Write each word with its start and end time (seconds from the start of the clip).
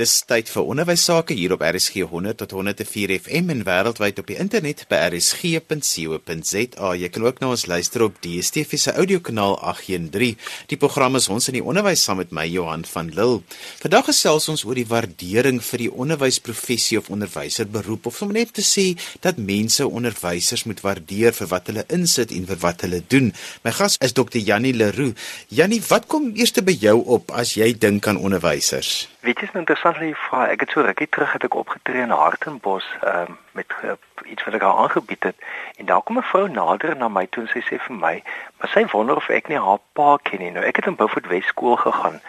Dis 0.00 0.22
tyd 0.24 0.48
vir 0.48 0.64
onderwys 0.64 1.02
sake 1.04 1.34
hier 1.36 1.52
op 1.52 1.60
RSG 1.60 2.06
100 2.08 2.38
tot 2.40 2.54
104 2.56 3.10
FM 3.18 3.50
en 3.52 3.58
wêreldwyd 3.66 4.22
op 4.22 4.30
die 4.30 4.38
internet 4.40 4.86
by 4.88 4.96
rsg.co.za. 5.10 6.92
Jy 6.96 7.10
kan 7.12 7.26
ook 7.26 7.42
na 7.42 7.50
ons 7.52 7.66
luister 7.68 8.06
op 8.06 8.16
DStv 8.24 8.78
se 8.80 8.94
audiokanaal 8.96 9.58
813. 9.74 10.38
Die 10.72 10.78
program 10.80 11.20
is 11.20 11.28
ons 11.28 11.50
in 11.52 11.58
die 11.58 11.64
onderwys 11.72 12.06
saam 12.06 12.22
met 12.22 12.32
my 12.32 12.46
Johan 12.48 12.86
van 12.88 13.12
Lille. 13.12 13.42
Vandag 13.82 14.08
gesels 14.08 14.48
ons 14.48 14.64
oor 14.64 14.80
die 14.80 14.86
waardering 14.88 15.60
vir 15.68 15.84
die 15.84 15.90
onderwysprofessie 15.92 16.96
of 17.02 17.12
onderwyser 17.12 17.68
beroep 17.68 18.08
of 18.08 18.24
om 18.24 18.32
net 18.32 18.56
te 18.56 18.64
sê 18.64 18.94
dat 19.20 19.36
mense 19.36 19.84
onderwysers 19.84 20.64
moet 20.64 20.80
waardeer 20.86 21.36
vir 21.42 21.52
wat 21.52 21.68
hulle 21.68 21.84
insit 21.92 22.32
en 22.32 22.48
vir 22.48 22.64
wat 22.64 22.88
hulle 22.88 23.04
doen. 23.04 23.34
My 23.68 23.76
gas 23.76 24.00
is 24.00 24.16
Dr. 24.16 24.40
Jannie 24.40 24.72
Leroux. 24.72 25.12
Jannie, 25.52 25.84
wat 25.92 26.08
kom 26.08 26.32
eers 26.32 26.56
by 26.56 26.78
jou 26.88 27.02
op 27.20 27.36
as 27.36 27.58
jy 27.60 27.74
dink 27.76 28.08
aan 28.08 28.16
onderwysers? 28.16 29.10
Weet 29.20 29.40
jy, 29.40 29.46
is 29.46 29.58
interessant 29.58 29.98
dat 29.98 30.04
jy 30.06 30.14
vra. 30.16 30.46
Ek 30.48 30.62
het 30.64 30.70
so 30.72 30.80
rukkie 30.80 31.08
terug 31.12 31.32
het 31.32 31.42
ek 31.44 31.56
opgetree 31.60 32.00
in 32.00 32.12
Hartenbos 32.16 32.86
um, 33.04 33.34
met 33.52 33.74
uh, 33.84 33.92
iets 34.24 34.46
wat 34.46 34.54
ek 34.56 34.64
haar 34.64 34.78
aangebied 34.84 35.26
het 35.28 35.42
en 35.76 35.90
daar 35.90 36.00
kom 36.02 36.16
'n 36.18 36.28
vrou 36.30 36.48
nader 36.48 36.96
na 36.96 37.08
my 37.08 37.26
toe 37.26 37.42
en 37.44 37.50
sy 37.52 37.60
sê 37.60 37.76
vir 37.86 37.96
my, 37.96 38.22
"Maar 38.58 38.70
sy 38.72 38.86
wonder 38.92 39.16
of 39.16 39.28
ek 39.28 39.48
nie 39.48 39.60
haar 39.60 39.82
pa 39.92 40.16
ken 40.22 40.40
nie." 40.40 40.50
Nou 40.50 40.64
ek 40.64 40.76
het 40.76 40.86
in 40.86 40.96
Beaufort 40.96 41.26
Wes 41.26 41.46
skool 41.46 41.76
gegaan 41.76 42.20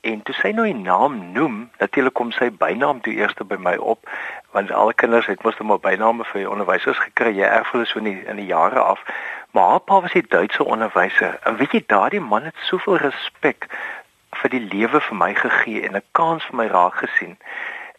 en 0.00 0.22
toe 0.22 0.34
sy 0.34 0.50
nou 0.52 0.64
die 0.68 0.82
naam 0.82 1.32
noem, 1.32 1.70
natuurlik 1.80 2.14
kom 2.14 2.32
sy 2.32 2.50
bynaam 2.50 3.00
toe 3.00 3.14
eers 3.14 3.34
by 3.34 3.56
my 3.56 3.76
op 3.76 4.04
want 4.52 4.72
al 4.72 4.92
die 4.92 5.00
kinders 5.00 5.26
het 5.26 5.42
mos 5.42 5.56
net 5.58 5.68
maar 5.68 5.80
byname 5.80 6.24
vir 6.24 6.50
onderwysers 6.50 6.98
gekry. 6.98 7.32
Jy 7.34 7.48
erf 7.48 7.70
hulle 7.72 7.86
so 7.86 7.98
in 7.98 8.04
die, 8.04 8.20
in 8.26 8.36
die 8.36 8.46
jare 8.52 8.80
af. 8.80 9.00
Maar 9.50 9.68
haar 9.70 9.80
pa 9.80 10.00
was 10.00 10.14
'n 10.14 10.26
Duitse 10.28 10.64
onderwyser. 10.64 11.38
En 11.42 11.56
weet 11.56 11.72
jy, 11.72 11.84
daardie 11.86 12.20
man 12.20 12.42
het 12.42 12.54
soveel 12.68 12.96
respek 12.96 13.66
vir 14.44 14.52
die 14.52 14.66
lewe 14.68 15.00
vir 15.00 15.16
my 15.16 15.30
gegee 15.34 15.86
en 15.88 15.96
'n 15.96 16.08
kans 16.12 16.44
vir 16.44 16.56
my 16.60 16.66
raak 16.68 16.96
gesien. 17.02 17.36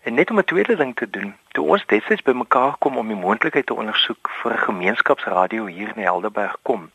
En 0.05 0.13
net 0.13 0.29
om 0.31 0.37
'n 0.39 0.49
tweede 0.51 0.75
ding 0.75 0.95
te 0.95 1.09
doen, 1.09 1.33
toe 1.53 1.65
ons 1.73 1.85
destyds 1.85 2.21
bymekaar 2.21 2.75
kom 2.79 2.97
om 2.97 3.07
die 3.07 3.23
moontlikheid 3.25 3.65
te 3.65 3.73
ondersoek 3.73 4.29
vir 4.41 4.51
'n 4.53 4.65
gemeenskapsradio 4.69 5.65
hier 5.65 5.89
in 5.95 6.03
Helderberg 6.03 6.57
kom, 6.61 6.91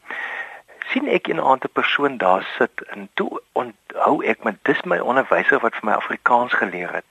sien 0.91 1.09
ek 1.09 1.27
'n 1.29 1.41
aantal 1.41 1.71
persoon 1.73 2.17
daar 2.17 2.47
sit 2.59 2.83
en 2.95 3.09
toe 3.15 3.41
onthou 3.53 4.25
ek 4.25 4.45
met 4.45 4.57
dis 4.63 4.83
my 4.83 4.99
onderwyser 4.99 5.59
wat 5.61 5.75
vir 5.75 5.85
my 5.85 5.93
Afrikaans 5.93 6.53
geleer 6.53 6.93
het. 6.93 7.05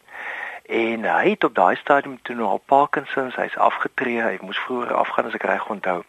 En 0.70 1.04
hy 1.04 1.30
het 1.30 1.44
op 1.44 1.56
daai 1.56 1.76
stadium 1.76 2.20
toe 2.22 2.36
nou 2.36 2.48
al 2.48 2.62
Parkinsons, 2.66 3.36
hy's 3.42 3.56
afgetree, 3.58 4.22
hy 4.22 4.36
moes 4.46 4.60
vroeër 4.68 4.92
afgaan 4.94 5.26
as 5.26 5.34
ek 5.34 5.48
reg 5.50 5.64
onthou. 5.74 6.04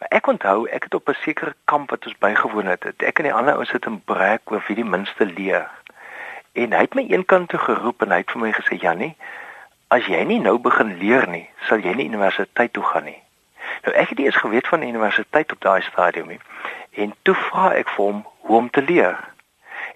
Maar 0.00 0.10
ek 0.18 0.26
onthou, 0.32 0.64
ek 0.66 0.88
het 0.88 0.96
op 0.98 1.12
'n 1.12 1.18
sekere 1.22 1.54
kamp 1.70 1.90
wat 1.94 2.06
ons 2.06 2.18
bygewoon 2.18 2.66
het, 2.66 2.82
het 2.82 3.02
ek 3.06 3.22
en 3.22 3.28
die 3.28 3.34
ander 3.34 3.54
ouens 3.54 3.70
sit 3.70 3.86
in 3.86 4.00
breek 4.04 4.50
oor 4.50 4.64
wie 4.66 4.76
die 4.76 4.84
minste 4.84 5.26
leer. 5.26 5.70
En 6.52 6.72
hy 6.72 6.80
het 6.80 6.94
my 6.94 7.06
eenkant 7.06 7.48
toe 7.48 7.58
geroep 7.58 8.02
en 8.02 8.10
hy 8.10 8.16
het 8.16 8.30
vir 8.30 8.40
my 8.40 8.52
gesê, 8.52 8.80
"Jannie, 8.80 9.16
as 9.88 10.06
jy 10.06 10.24
nie 10.24 10.40
nou 10.40 10.58
begin 10.58 10.98
leer 10.98 11.28
nie, 11.28 11.48
sal 11.68 11.78
jy 11.78 11.94
nie 11.94 12.08
universiteit 12.08 12.72
toe 12.72 12.84
gaan 12.84 13.04
nie." 13.04 13.22
Nou 13.84 13.96
ek 13.96 14.08
het 14.08 14.18
nie 14.18 14.26
eens 14.26 14.42
geweet 14.42 14.66
van 14.66 14.80
die 14.80 14.88
universiteit 14.88 15.52
op 15.52 15.60
daai 15.60 15.82
stadium 15.82 16.26
nie. 16.26 16.40
En 16.90 17.14
toe 17.22 17.34
vra 17.34 17.72
ek 17.74 17.88
vir 17.88 18.04
hom 18.04 18.26
hoe 18.38 18.56
om 18.56 18.70
te 18.70 18.82
leer. 18.82 19.18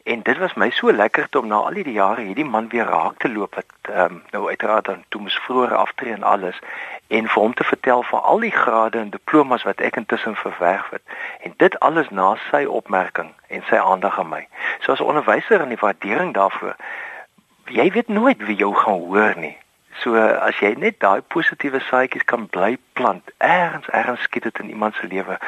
En 0.05 0.23
dit 0.23 0.39
was 0.39 0.55
my 0.55 0.71
so 0.71 0.93
lekker 0.93 1.27
om 1.31 1.47
na 1.47 1.55
al 1.55 1.73
die 1.73 1.93
jare 1.93 2.21
hierdie 2.21 2.45
man 2.45 2.69
weer 2.69 2.85
raak 2.85 3.15
te 3.19 3.29
loop 3.33 3.55
wat 3.55 3.71
ehm 3.83 4.13
um, 4.13 4.23
nou 4.31 4.49
uiteraard 4.49 4.85
dan 4.85 5.05
toe 5.09 5.21
moes 5.21 5.39
vroeër 5.47 5.73
aftree 5.75 6.13
en 6.13 6.23
alles 6.23 6.59
en 7.09 7.29
vir 7.29 7.43
hom 7.43 7.55
te 7.55 7.65
vertel 7.65 8.03
van 8.03 8.23
al 8.23 8.45
die 8.45 8.51
grade 8.51 8.99
en 8.99 9.11
diplomas 9.11 9.63
wat 9.63 9.81
ek 9.81 9.97
intussen 9.97 10.37
verwerf 10.37 10.91
het 10.91 11.17
en 11.41 11.55
dit 11.57 11.79
alles 11.81 12.11
na 12.11 12.37
sy 12.51 12.65
opmerking 12.65 13.33
en 13.49 13.65
sy 13.71 13.81
aandag 13.81 14.19
aan 14.19 14.29
my. 14.29 14.43
So 14.81 14.93
as 14.93 15.01
onderwyser 15.01 15.61
en 15.61 15.73
die 15.73 15.81
waardering 15.81 16.35
daarvoor 16.37 16.77
jy 17.73 17.91
weet 17.97 18.09
nooit 18.09 18.45
wie 18.45 18.57
jou 18.61 18.75
gaan 18.75 19.01
hoor 19.09 19.33
nie. 19.41 19.57
So 20.05 20.21
as 20.21 20.61
jy 20.61 20.75
net 20.85 21.01
daai 21.01 21.23
positiewe 21.33 21.81
saadjies 21.81 22.29
kan 22.29 22.45
bly 22.53 22.77
plant, 22.93 23.33
ergens 23.39 23.89
ergens 23.89 24.29
skiet 24.29 24.51
dit 24.51 24.59
in 24.59 24.69
iemand 24.77 25.01
se 25.01 25.09
lewe 25.09 25.41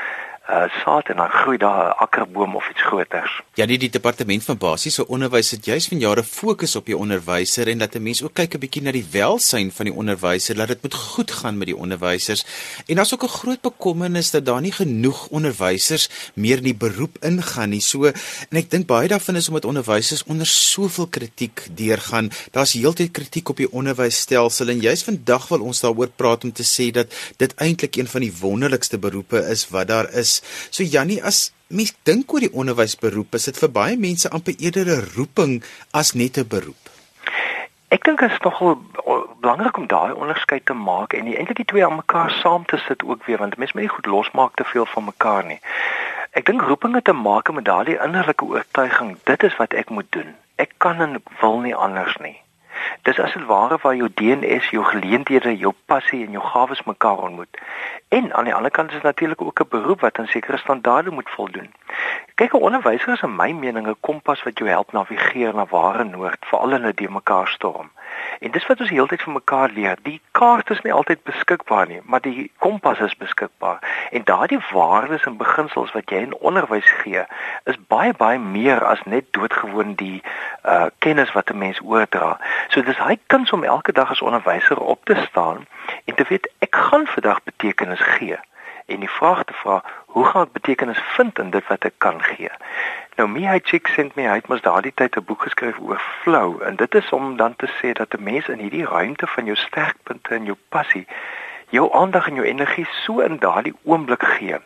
uh 0.50 0.70
saad 0.84 1.08
en 1.10 1.16
dan 1.16 1.30
groei 1.30 1.58
daar 1.58 1.86
'n 1.88 1.98
akkerboom 1.98 2.56
of 2.56 2.70
iets 2.70 2.82
groters. 2.82 3.42
Ja, 3.54 3.66
die, 3.66 3.78
die 3.78 3.90
departement 3.90 4.44
van 4.44 4.58
basiese 4.58 5.08
onderwys 5.08 5.50
het 5.50 5.64
juis 5.64 5.88
van 5.88 5.98
jare 5.98 6.24
fokus 6.24 6.76
op 6.76 6.86
die 6.86 6.96
onderwyser 6.96 7.68
en 7.68 7.78
dat 7.78 7.94
'n 7.94 8.02
mens 8.02 8.22
ook 8.22 8.34
kyk 8.34 8.54
'n 8.54 8.58
bietjie 8.58 8.82
na 8.82 8.92
die 8.92 9.06
welsyn 9.10 9.72
van 9.72 9.84
die 9.84 9.94
onderwyser, 9.94 10.54
dat 10.54 10.68
dit 10.68 10.82
moet 10.82 10.94
goed 10.94 11.30
gaan 11.30 11.58
met 11.58 11.66
die 11.66 11.76
onderwysers. 11.76 12.44
En 12.86 12.94
daar's 12.94 13.14
ook 13.14 13.22
'n 13.22 13.28
groot 13.28 13.60
bekommernis 13.60 14.30
dat 14.30 14.46
daar 14.46 14.60
nie 14.60 14.72
genoeg 14.72 15.26
onderwysers 15.28 16.08
meer 16.34 16.56
in 16.56 16.62
die 16.62 16.74
beroep 16.74 17.16
ingaan 17.20 17.68
nie. 17.68 17.80
So 17.80 18.04
en 18.04 18.56
ek 18.56 18.70
dink 18.70 18.86
baie 18.86 19.08
daarvan 19.08 19.36
is 19.36 19.48
omdat 19.48 19.64
onderwysers 19.64 20.24
onder 20.24 20.46
soveel 20.46 21.06
kritiek 21.06 21.66
deurgaan. 21.70 22.30
Daar's 22.50 22.72
heeltyd 22.72 23.10
kritiek 23.10 23.48
op 23.48 23.56
die 23.56 23.72
onderwysstelsel 23.72 24.68
en 24.68 24.80
juis 24.80 25.02
vandag 25.02 25.48
wil 25.48 25.60
ons 25.60 25.80
daaroor 25.80 26.08
praat 26.08 26.44
om 26.44 26.52
te 26.52 26.64
sê 26.64 26.90
dat 26.90 27.14
dit 27.36 27.54
eintlik 27.54 27.96
een 27.96 28.08
van 28.08 28.20
die 28.20 28.32
wonderlikste 28.40 28.98
beroepe 28.98 29.38
is 29.38 29.68
wat 29.68 29.88
daar 29.88 30.12
is 30.12 30.35
So 30.70 30.82
Jannie, 30.82 31.22
as 31.22 31.52
mens 31.68 31.94
dink 32.02 32.32
oor 32.32 32.40
die 32.40 32.52
onderwysberoep, 32.52 33.34
is 33.34 33.48
dit 33.50 33.58
vir 33.58 33.70
baie 33.70 33.96
mense 33.96 34.30
amper 34.30 34.54
eerder 34.58 34.86
'n 34.96 35.08
roeping 35.16 35.62
as 35.92 36.14
net 36.14 36.38
'n 36.38 36.48
beroep. 36.48 36.90
Ek 37.88 38.04
dink 38.04 38.20
dit 38.20 38.30
is 38.30 38.40
nogal 38.42 38.80
belangrik 39.40 39.76
om 39.76 39.86
daai 39.86 40.12
onderskeid 40.12 40.66
te 40.66 40.74
maak 40.74 41.12
en 41.12 41.26
eintlik 41.26 41.56
die 41.56 41.64
twee 41.64 41.84
aan 41.86 41.96
mekaar 41.96 42.30
saam 42.30 42.64
te 42.64 42.76
sit 42.76 43.04
ook 43.04 43.24
weer 43.26 43.38
want 43.38 43.56
mense 43.56 43.72
moet 43.74 43.82
nie 43.82 43.94
goed 43.94 44.06
losmaak 44.06 44.54
te 44.54 44.64
veel 44.64 44.86
van 44.86 45.04
mekaar 45.04 45.44
nie. 45.44 45.60
Ek 46.30 46.46
dink 46.46 46.62
roepinge 46.62 47.02
te 47.02 47.12
maak 47.12 47.52
met 47.52 47.64
daardie 47.64 47.98
innerlike 48.02 48.44
oortuiging, 48.44 49.16
dit 49.24 49.42
is 49.42 49.56
wat 49.56 49.72
ek 49.72 49.90
moet 49.90 50.10
doen. 50.10 50.34
Ek 50.56 50.74
kan 50.76 51.00
en 51.00 51.22
wil 51.40 51.60
nie 51.60 51.74
anders 51.74 52.16
nie. 52.20 52.36
Dis 53.02 53.18
as 53.18 53.32
dit 53.32 53.44
ware 53.44 53.78
waar 53.82 53.96
jou 53.96 54.08
DNS, 54.14 54.70
jou 54.70 54.84
geleenthede, 54.84 55.56
jou 55.56 55.72
passie 55.86 56.24
en 56.26 56.30
jou 56.30 56.44
gawes 56.44 56.82
mekaar 56.82 57.18
ontmoet. 57.18 57.58
En 58.08 58.34
aan 58.34 58.44
die 58.44 58.54
ander 58.54 58.70
kant 58.70 58.92
is 58.92 59.02
natuurlik 59.02 59.42
ook 59.42 59.60
'n 59.60 59.68
beroep 59.68 60.00
wat 60.00 60.18
aan 60.18 60.26
sekere 60.26 60.56
standaarde 60.56 61.10
moet 61.10 61.30
voldoen. 61.30 61.74
Kyk, 62.34 62.52
'n 62.52 62.66
onderwyser 62.68 63.12
is 63.12 63.22
in 63.22 63.36
my 63.36 63.52
mening 63.52 63.86
'n 63.88 63.96
kompas 64.00 64.42
wat 64.42 64.58
jou 64.58 64.70
help 64.70 64.92
navigeer 64.92 65.54
na 65.54 65.66
ware 65.66 66.04
noord, 66.04 66.46
veral 66.46 66.72
in 66.72 66.86
'n 66.86 66.92
die 66.94 67.10
mekaar 67.10 67.48
storm. 67.48 67.90
En 68.40 68.50
dis 68.50 68.66
wat 68.66 68.80
ons 68.80 68.90
heeltyd 68.90 69.22
van 69.22 69.32
mekaar 69.32 69.70
leer. 69.74 69.96
Die 70.02 70.20
kaart 70.30 70.70
is 70.70 70.80
nie 70.80 70.92
altyd 70.92 71.22
beskikbaar 71.22 71.86
nie, 71.88 72.00
maar 72.04 72.20
die 72.20 72.50
kompas 72.58 72.98
is 72.98 73.16
beskikbaar. 73.16 73.78
En 74.10 74.24
daardie 74.24 74.60
waardes 74.72 75.24
en 75.24 75.36
beginsels 75.36 75.92
wat 75.92 76.10
jy 76.10 76.24
in 76.26 76.34
onderwys 76.34 76.88
gee, 77.02 77.24
is 77.64 77.78
baie 77.88 78.12
baie 78.14 78.38
meer 78.38 78.84
as 78.84 79.02
net 79.04 79.30
doodgewoon 79.30 79.94
die 79.94 80.22
uh 80.64 80.86
kennis 80.98 81.32
wat 81.32 81.50
'n 81.50 81.58
mens 81.58 81.80
oordra. 81.80 82.36
So 82.68 82.82
dis 82.82 82.98
hy 82.98 83.18
kuns 83.26 83.52
om 83.52 83.64
elke 83.64 83.92
dag 83.92 84.10
as 84.10 84.22
onderwyser 84.22 84.78
op 84.78 85.04
te 85.04 85.16
staan 85.28 85.66
en 86.04 86.14
te 86.14 86.24
weet 86.28 86.50
ek 86.58 86.74
gaan 86.74 87.06
vandag 87.06 87.42
betekenis 87.42 88.00
gee 88.00 88.38
en 88.86 89.00
die 89.00 89.10
vraag 89.10 89.44
te 89.44 89.52
vra, 89.52 89.82
hoe 90.06 90.24
gaan 90.24 90.42
ek 90.42 90.52
betekenis 90.52 91.00
vind 91.16 91.38
in 91.38 91.50
dit 91.50 91.66
wat 91.68 91.84
ek 91.84 91.94
kan 91.98 92.22
gee? 92.22 92.50
Nou 93.16 93.28
Mihai 93.28 93.60
Csikszentmihalyi 93.60 94.34
my 94.34 94.40
het 94.40 94.48
mos 94.48 94.62
daardie 94.62 94.92
tyd 94.94 95.16
'n 95.16 95.24
boek 95.24 95.42
geskryf 95.42 95.78
oor 95.80 96.02
flow 96.22 96.62
en 96.62 96.76
dit 96.76 96.94
is 96.94 97.12
om 97.12 97.36
dan 97.36 97.56
te 97.56 97.68
sê 97.78 97.92
dat 97.92 98.14
'n 98.14 98.22
mens 98.22 98.48
in 98.48 98.58
hierdie 98.58 98.84
ruimte 98.84 99.26
van 99.26 99.44
jou 99.44 99.56
sterkpunte 99.56 100.34
en 100.34 100.44
jou 100.44 100.56
passie 100.68 101.06
jou 101.68 101.92
aandag 101.92 102.28
en 102.28 102.34
jou 102.34 102.46
energie 102.46 102.86
so 102.90 103.20
in 103.20 103.38
daardie 103.38 103.74
oomblik 103.82 104.22
gee 104.22 104.58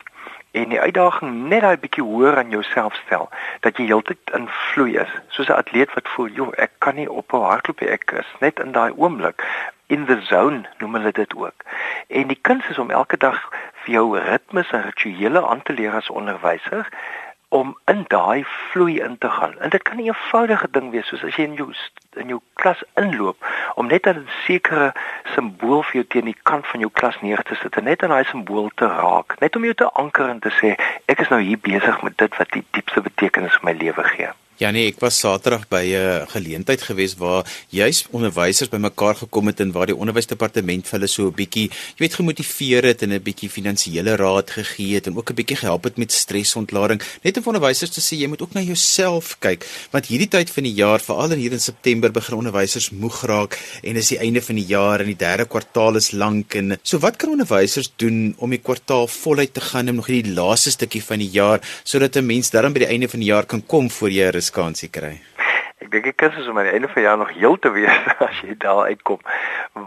en 0.51 0.69
die 0.69 0.81
uitdaging 0.81 1.49
net 1.49 1.61
daai 1.61 1.77
bietjie 1.77 2.05
hoër 2.05 2.37
aan 2.37 2.51
jouself 2.51 2.95
stel 2.95 3.29
dat 3.61 3.77
jy 3.77 3.85
heeltyd 3.85 4.33
in 4.35 4.49
vloei 4.49 4.97
is 4.99 5.13
soos 5.29 5.49
'n 5.49 5.61
atleet 5.63 5.95
wat 5.95 6.09
voel 6.09 6.27
joh 6.27 6.53
ek 6.57 6.71
kan 6.79 6.95
nie 6.95 7.11
ophou 7.11 7.43
hardloop 7.43 7.83
ek 7.83 8.11
is 8.23 8.35
net 8.41 8.59
in 8.59 8.73
daai 8.73 8.91
oomblik 8.97 9.47
in 9.87 10.07
the 10.07 10.19
zone 10.21 10.67
noem 10.79 10.95
hulle 10.95 11.13
dit 11.13 11.37
ook 11.37 11.65
en 12.09 12.27
die 12.27 12.39
kuns 12.41 12.69
is 12.69 12.79
om 12.79 12.91
elke 12.91 13.17
dag 13.17 13.49
vir 13.85 13.95
jou 13.95 14.19
ritmes 14.19 14.71
en 14.71 14.83
rituele 14.83 15.47
aan 15.47 15.63
te 15.63 15.73
leer 15.73 15.95
as 15.99 16.11
onderwyser 16.11 16.89
om 17.51 17.79
in 17.91 18.05
daai 18.09 18.45
vloei 18.47 19.01
in 19.01 19.19
te 19.19 19.31
gaan. 19.31 19.59
En 19.59 19.71
dit 19.71 19.83
kan 19.83 19.97
'n 19.97 20.07
eenvoudige 20.07 20.69
ding 20.71 20.91
wees 20.91 21.07
soos 21.07 21.25
as 21.25 21.37
jy 21.37 21.45
in 21.45 21.55
jou 21.55 21.73
in 22.17 22.29
jou 22.29 22.41
klas 22.55 22.83
inloop 22.95 23.37
om 23.75 23.87
net 23.87 24.07
'n 24.07 24.29
sekere 24.47 24.93
simbool 25.35 25.83
vir 25.83 25.95
jou 25.95 26.05
teen 26.05 26.25
die 26.25 26.41
kant 26.43 26.67
van 26.67 26.81
jou 26.81 26.91
klas 26.93 27.21
neer 27.21 27.43
te 27.43 27.55
sit 27.55 27.77
en 27.77 27.85
net 27.85 28.03
aan 28.03 28.09
daai 28.09 28.25
simbool 28.25 28.71
te 28.75 28.87
raak, 28.87 29.41
net 29.41 29.57
om 29.57 29.65
jou 29.65 29.75
te 29.75 29.91
anker 29.91 30.29
en 30.29 30.39
te 30.39 30.51
sê 30.51 30.77
ek 31.07 31.21
is 31.21 31.29
nou 31.29 31.41
hier 31.41 31.59
besig 31.59 32.03
met 32.03 32.19
dit 32.19 32.37
wat 32.37 32.51
die 32.51 32.65
diepste 32.71 33.01
betekenis 33.01 33.53
vir 33.53 33.65
my 33.65 33.73
lewe 33.73 34.05
gee. 34.05 34.31
Ja 34.61 34.69
nee, 34.77 34.91
ek 34.91 34.99
was 35.01 35.17
Saterdag 35.17 35.63
by 35.73 35.81
'n 35.97 36.27
geleentheid 36.29 36.83
gewees 36.85 37.15
waar 37.17 37.49
juis 37.73 38.05
onderwysers 38.13 38.69
bymekaar 38.69 39.17
gekom 39.17 39.47
het 39.47 39.61
en 39.61 39.73
waar 39.73 39.87
die 39.87 39.97
onderwysdepartement 39.97 40.85
vir 40.85 40.99
hulle 40.99 41.09
so 41.09 41.29
'n 41.29 41.33
bietjie, 41.33 41.71
jy 41.97 41.97
weet, 41.97 42.15
gemotiveer 42.21 42.85
het 42.85 43.03
en 43.03 43.13
'n 43.13 43.23
bietjie 43.23 43.49
finansiële 43.49 44.17
raad 44.17 44.51
gegee 44.51 44.97
het 44.97 45.07
en 45.07 45.17
ook 45.17 45.31
'n 45.31 45.35
bietjie 45.35 45.57
gehelp 45.57 45.85
het 45.85 45.97
met 45.97 46.13
stresontlading. 46.13 47.01
Net 47.23 47.37
om 47.39 47.45
onderwysers 47.47 47.91
te 47.91 48.01
sê 48.03 48.21
jy 48.21 48.29
moet 48.29 48.43
ook 48.43 48.53
na 48.53 48.61
jouself 48.61 49.39
kyk, 49.39 49.65
want 49.93 50.07
hierdie 50.07 50.29
tyd 50.29 50.51
van 50.51 50.65
die 50.65 50.75
jaar, 50.75 51.01
veral 51.01 51.31
hier 51.31 51.53
in 51.53 51.61
September, 51.61 52.13
begin 52.13 52.37
onderwysers 52.37 52.91
moeg 52.91 53.25
raak 53.25 53.59
en 53.83 53.97
is 53.97 54.09
die 54.09 54.19
einde 54.19 54.43
van 54.43 54.57
die 54.57 54.67
jaar 54.67 55.01
en 55.01 55.07
die 55.07 55.17
derde 55.17 55.47
kwartaal 55.47 55.97
is 55.97 56.11
lank 56.13 56.55
en 56.55 56.79
so 56.83 56.99
wat 56.99 57.17
kan 57.17 57.31
onderwysers 57.31 57.93
doen 57.97 58.35
om 58.37 58.51
die 58.51 58.61
kwartaal 58.61 59.09
voluit 59.09 59.55
te 59.55 59.61
gaan 59.61 59.89
en 59.89 59.95
nog 59.95 60.07
hierdie 60.07 60.35
laaste 60.35 60.71
stukkie 60.71 61.03
van 61.03 61.19
die 61.19 61.31
jaar 61.31 61.61
sodat 61.83 62.17
'n 62.17 62.27
mens 62.27 62.51
dan 62.51 62.73
by 62.73 62.81
die 62.81 62.93
einde 62.93 63.09
van 63.09 63.21
die 63.21 63.29
jaar 63.29 63.47
kan 63.47 63.67
kom 63.67 63.91
voor 63.91 64.11
jy 64.11 64.29
'n 64.29 64.50
kansie 64.51 64.91
kry? 64.91 65.21
Ek 65.81 65.89
dink 65.89 66.07
ek 66.11 66.17
kan 66.21 66.33
soms 66.35 66.51
aan 66.53 66.67
die 66.69 66.75
einde 66.77 66.89
van 66.93 67.01
die 67.01 67.07
jaar 67.07 67.17
nog 67.17 67.31
heel 67.33 67.59
te 67.59 67.71
wees 67.73 68.09
as 68.29 68.41
jy 68.45 68.57
daar 68.61 68.91
uitkom 68.93 69.23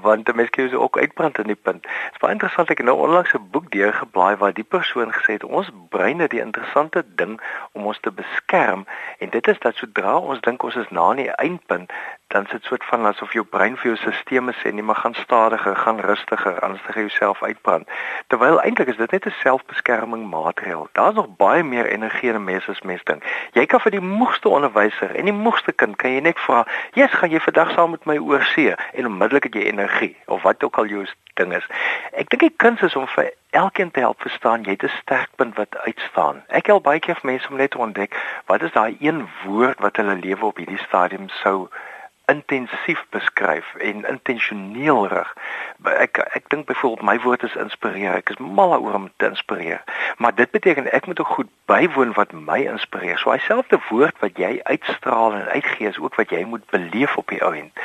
want 0.06 0.32
mense 0.36 0.52
kry 0.56 0.66
so 0.70 0.82
ook 0.82 0.98
uitbrand 0.98 1.38
in 1.44 1.52
die 1.52 1.60
punt. 1.60 1.84
Dit 1.84 2.18
is 2.18 2.22
baie 2.24 2.34
interessant 2.34 2.72
ek 2.74 2.82
het 2.82 2.88
nou 2.88 2.98
onlangs 3.06 3.34
'n 3.38 3.50
boek 3.52 3.70
deurgeblaai 3.72 4.36
waar 4.42 4.54
die 4.54 4.68
persoon 4.76 5.14
gesê 5.14 5.38
het 5.38 5.44
ons 5.44 5.70
brein 5.90 6.20
het 6.20 6.32
die 6.32 6.42
interessante 6.42 7.04
ding 7.22 7.38
om 7.74 7.86
ons 7.86 8.00
te 8.00 8.12
beskerm 8.12 8.88
en 9.20 9.30
dit 9.30 9.48
is 9.48 9.60
dat 9.60 9.76
sodra 9.76 10.18
ons 10.18 10.42
dink 10.42 10.64
ons 10.64 10.76
is 10.76 10.90
na 10.90 11.10
aan 11.10 11.22
die 11.22 11.30
eindpunt 11.30 11.94
dan 12.34 12.46
sit 12.50 12.64
soort 12.64 12.84
van 12.90 13.06
asof 13.06 13.34
jou 13.34 13.44
brein 13.46 13.76
vir 13.78 13.92
jou 13.92 13.98
stelsels 13.98 14.62
sê 14.62 14.72
nee 14.74 14.84
maar 14.84 14.96
gaan 14.96 15.14
stadiger, 15.14 15.76
gaan 15.76 16.00
rustiger, 16.00 16.60
anders 16.66 16.82
gaan 16.82 16.96
jy 16.96 17.06
jouself 17.08 17.44
uitbrand. 17.44 17.90
Terwyl 18.28 18.62
eintlik 18.62 18.90
is 18.94 18.98
dit 18.98 19.12
net 19.12 19.26
'n 19.26 19.36
selfbeskerming 19.44 20.24
maatreël. 20.30 20.88
Daar's 20.92 21.16
nog 21.16 21.28
baie 21.38 21.64
meer 21.64 21.88
energie 21.92 22.30
in 22.30 22.36
'n 22.36 22.44
mens 22.44 22.70
as 22.70 22.82
mens 22.82 23.04
dink. 23.04 23.24
Jy 23.54 23.66
kan 23.66 23.80
vir 23.80 23.92
die 23.92 24.08
moegste 24.20 24.50
onderwyser 24.50 25.16
en 25.16 25.26
die 25.26 25.40
moegste 25.46 25.72
kind 25.72 25.96
kan 25.96 26.12
jy 26.12 26.20
net 26.20 26.40
vra, 26.40 26.66
"Jesus, 26.94 27.20
gaan 27.20 27.30
jy 27.30 27.40
vandag 27.40 27.72
saam 27.72 27.92
met 27.92 28.06
my 28.06 28.18
oor 28.18 28.44
see?" 28.44 28.74
en 28.94 29.06
onmiddellik 29.06 29.44
het 29.44 29.54
jy 29.54 29.62
energie 29.62 30.18
of 30.26 30.42
wat 30.42 30.64
ook 30.64 30.78
al 30.78 30.86
jou 30.86 31.06
ding 31.34 31.54
is. 31.54 31.68
Ek 32.12 32.30
dink 32.30 32.42
die 32.42 32.54
kuns 32.58 32.82
is 32.82 32.96
om 32.96 33.08
vir 33.08 33.32
elkeen 33.50 33.92
te 33.92 34.00
help 34.00 34.22
verstaan 34.22 34.64
jy 34.64 34.72
het 34.72 34.84
'n 34.84 34.98
sterkpunt 35.02 35.56
wat 35.56 35.78
uitstaan. 35.78 36.44
Ek 36.48 36.66
help 36.66 36.84
baie 36.84 37.00
keer 37.00 37.16
vir 37.16 37.32
mense 37.32 37.50
om 37.50 37.58
net 37.58 37.72
te 37.72 37.78
ontdek 37.78 38.16
wat 38.46 38.62
is 38.62 38.72
daai 38.72 38.98
een 39.00 39.30
woord 39.46 39.80
wat 39.80 39.96
hulle 39.96 40.16
lewe 40.16 40.46
op 40.46 40.58
hierdie 40.58 40.86
stadium 40.88 41.30
sou 41.30 41.70
intensief 42.26 43.06
beskryf 43.10 43.76
en 43.76 44.08
intentioneel 44.08 45.08
rig. 45.08 45.34
Ek 45.84 46.18
ek 46.18 46.50
dink 46.50 46.66
byvoorbeeld 46.66 47.08
my 47.10 47.20
woord 47.20 47.44
is 47.44 47.56
inspireer. 47.56 48.16
Ek 48.16 48.30
is 48.30 48.40
mal 48.40 48.70
daaroor 48.70 48.94
om 48.94 49.10
te 49.18 49.28
inspireer. 49.28 49.84
Maar 50.18 50.36
dit 50.36 50.52
beteken 50.52 50.92
ek 50.92 51.06
moet 51.06 51.20
ook 51.20 51.36
goed 51.38 51.52
bywoon 51.66 52.14
wat 52.14 52.32
my 52.32 52.62
inspireer. 52.64 53.18
So 53.20 53.32
dieselfde 53.32 53.80
woord 53.90 54.20
wat 54.20 54.38
jy 54.38 54.60
uitstraal 54.64 55.34
en 55.34 55.48
uitgee 55.52 55.88
is 55.88 56.00
ook 56.00 56.16
wat 56.16 56.30
jy 56.30 56.44
moet 56.44 56.66
beleef 56.70 57.18
op 57.18 57.28
die 57.28 57.44
ou 57.44 57.54
end. 57.56 57.84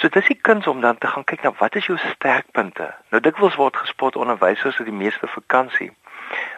So 0.00 0.08
dis 0.08 0.28
die 0.28 0.38
kuns 0.40 0.66
om 0.66 0.80
dan 0.80 0.98
te 0.98 1.06
gaan 1.06 1.24
kyk 1.24 1.42
na 1.42 1.52
wat 1.58 1.76
is 1.76 1.86
jou 1.86 1.98
sterkpunte. 1.98 2.92
Nou 3.10 3.22
dikwels 3.22 3.56
word 3.56 3.76
gespot 3.76 4.16
onderwysers 4.16 4.76
het 4.76 4.88
die 4.88 4.96
meeste 4.96 5.26
vakansie. 5.26 5.90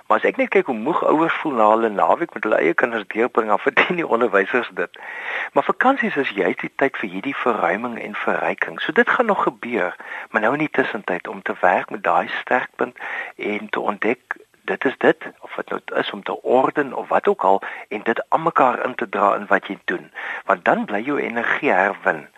Maar 0.06 0.18
as 0.18 0.26
ek 0.28 0.36
net 0.36 0.50
kyk 0.52 0.66
hoe 0.66 0.76
moeg 0.76 1.02
ouers 1.04 1.34
voel 1.40 1.54
na 1.58 1.68
hulle 1.70 1.88
naweek 1.88 2.34
met 2.34 2.44
hulle 2.44 2.60
eie 2.60 2.74
kinders 2.74 3.06
deurbring, 3.14 3.48
dan 3.48 3.58
verdien 3.58 4.00
die 4.00 4.06
onderwysers 4.06 4.70
dit. 4.74 5.00
Maar 5.52 5.64
vakansies 5.64 6.16
is 6.16 6.34
juist 6.36 6.60
die 6.60 6.72
tyd 6.76 6.96
vir 7.00 7.08
hierdie 7.08 7.36
verruiming 7.36 7.98
en 8.02 8.14
verryking. 8.14 8.80
So 8.80 8.92
dit 8.92 9.10
gaan 9.10 9.26
nog 9.32 9.42
gebeur, 9.42 9.96
maar 10.30 10.44
nou 10.44 10.52
in 10.52 10.66
die 10.66 10.74
tussentyd 10.80 11.28
om 11.28 11.42
te 11.42 11.56
werk 11.60 11.90
met 11.90 12.02
daai 12.02 12.28
sterkpunt 12.42 12.98
en 13.36 13.68
te 13.68 13.80
ontdek 13.80 14.40
dit 14.64 14.84
is 14.84 14.94
dit 14.98 15.24
of 15.40 15.54
wat 15.54 15.68
nou 15.68 15.80
is 16.00 16.10
om 16.10 16.22
te 16.22 16.42
orden 16.42 16.92
of 16.94 17.08
wat 17.08 17.28
ook 17.28 17.42
al 17.42 17.62
en 17.88 18.02
dit 18.02 18.28
almekaar 18.28 18.84
in 18.84 18.94
te 18.94 19.08
dra 19.08 19.34
in 19.34 19.46
wat 19.46 19.66
jy 19.66 19.78
doen. 19.84 20.12
Want 20.44 20.64
dan 20.64 20.84
bly 20.84 21.02
jou 21.02 21.18
energie 21.20 21.72
herwin 21.72 22.28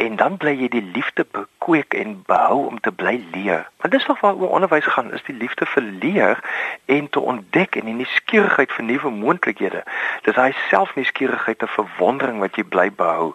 en 0.00 0.16
dan 0.16 0.36
bly 0.40 0.54
jy 0.56 0.68
die 0.72 0.84
liefde 0.94 1.26
bekweek 1.36 1.94
en 1.94 2.22
behou 2.26 2.66
om 2.66 2.80
te 2.80 2.92
bly 2.92 3.18
leer. 3.32 3.66
Want 3.82 3.92
dis 3.92 4.06
nog 4.06 4.20
waaroor 4.20 4.54
onderwys 4.56 4.86
gaan, 4.86 5.12
is 5.12 5.24
die 5.26 5.36
liefde 5.36 5.66
vir 5.66 5.82
leer 5.82 6.40
en 6.84 7.10
te 7.10 7.20
ontdek 7.20 7.76
en 7.76 7.90
die 7.90 7.98
nuuskierigheid 7.98 8.72
vir 8.72 8.84
nuwe 8.88 9.10
moontlikhede. 9.10 9.84
Dis 10.24 10.38
daai 10.38 10.54
selfnuuskierigheid 10.70 11.66
en 11.66 11.74
verwondering 11.76 12.40
wat 12.40 12.56
jy 12.56 12.64
bly 12.64 12.88
behou. 13.02 13.34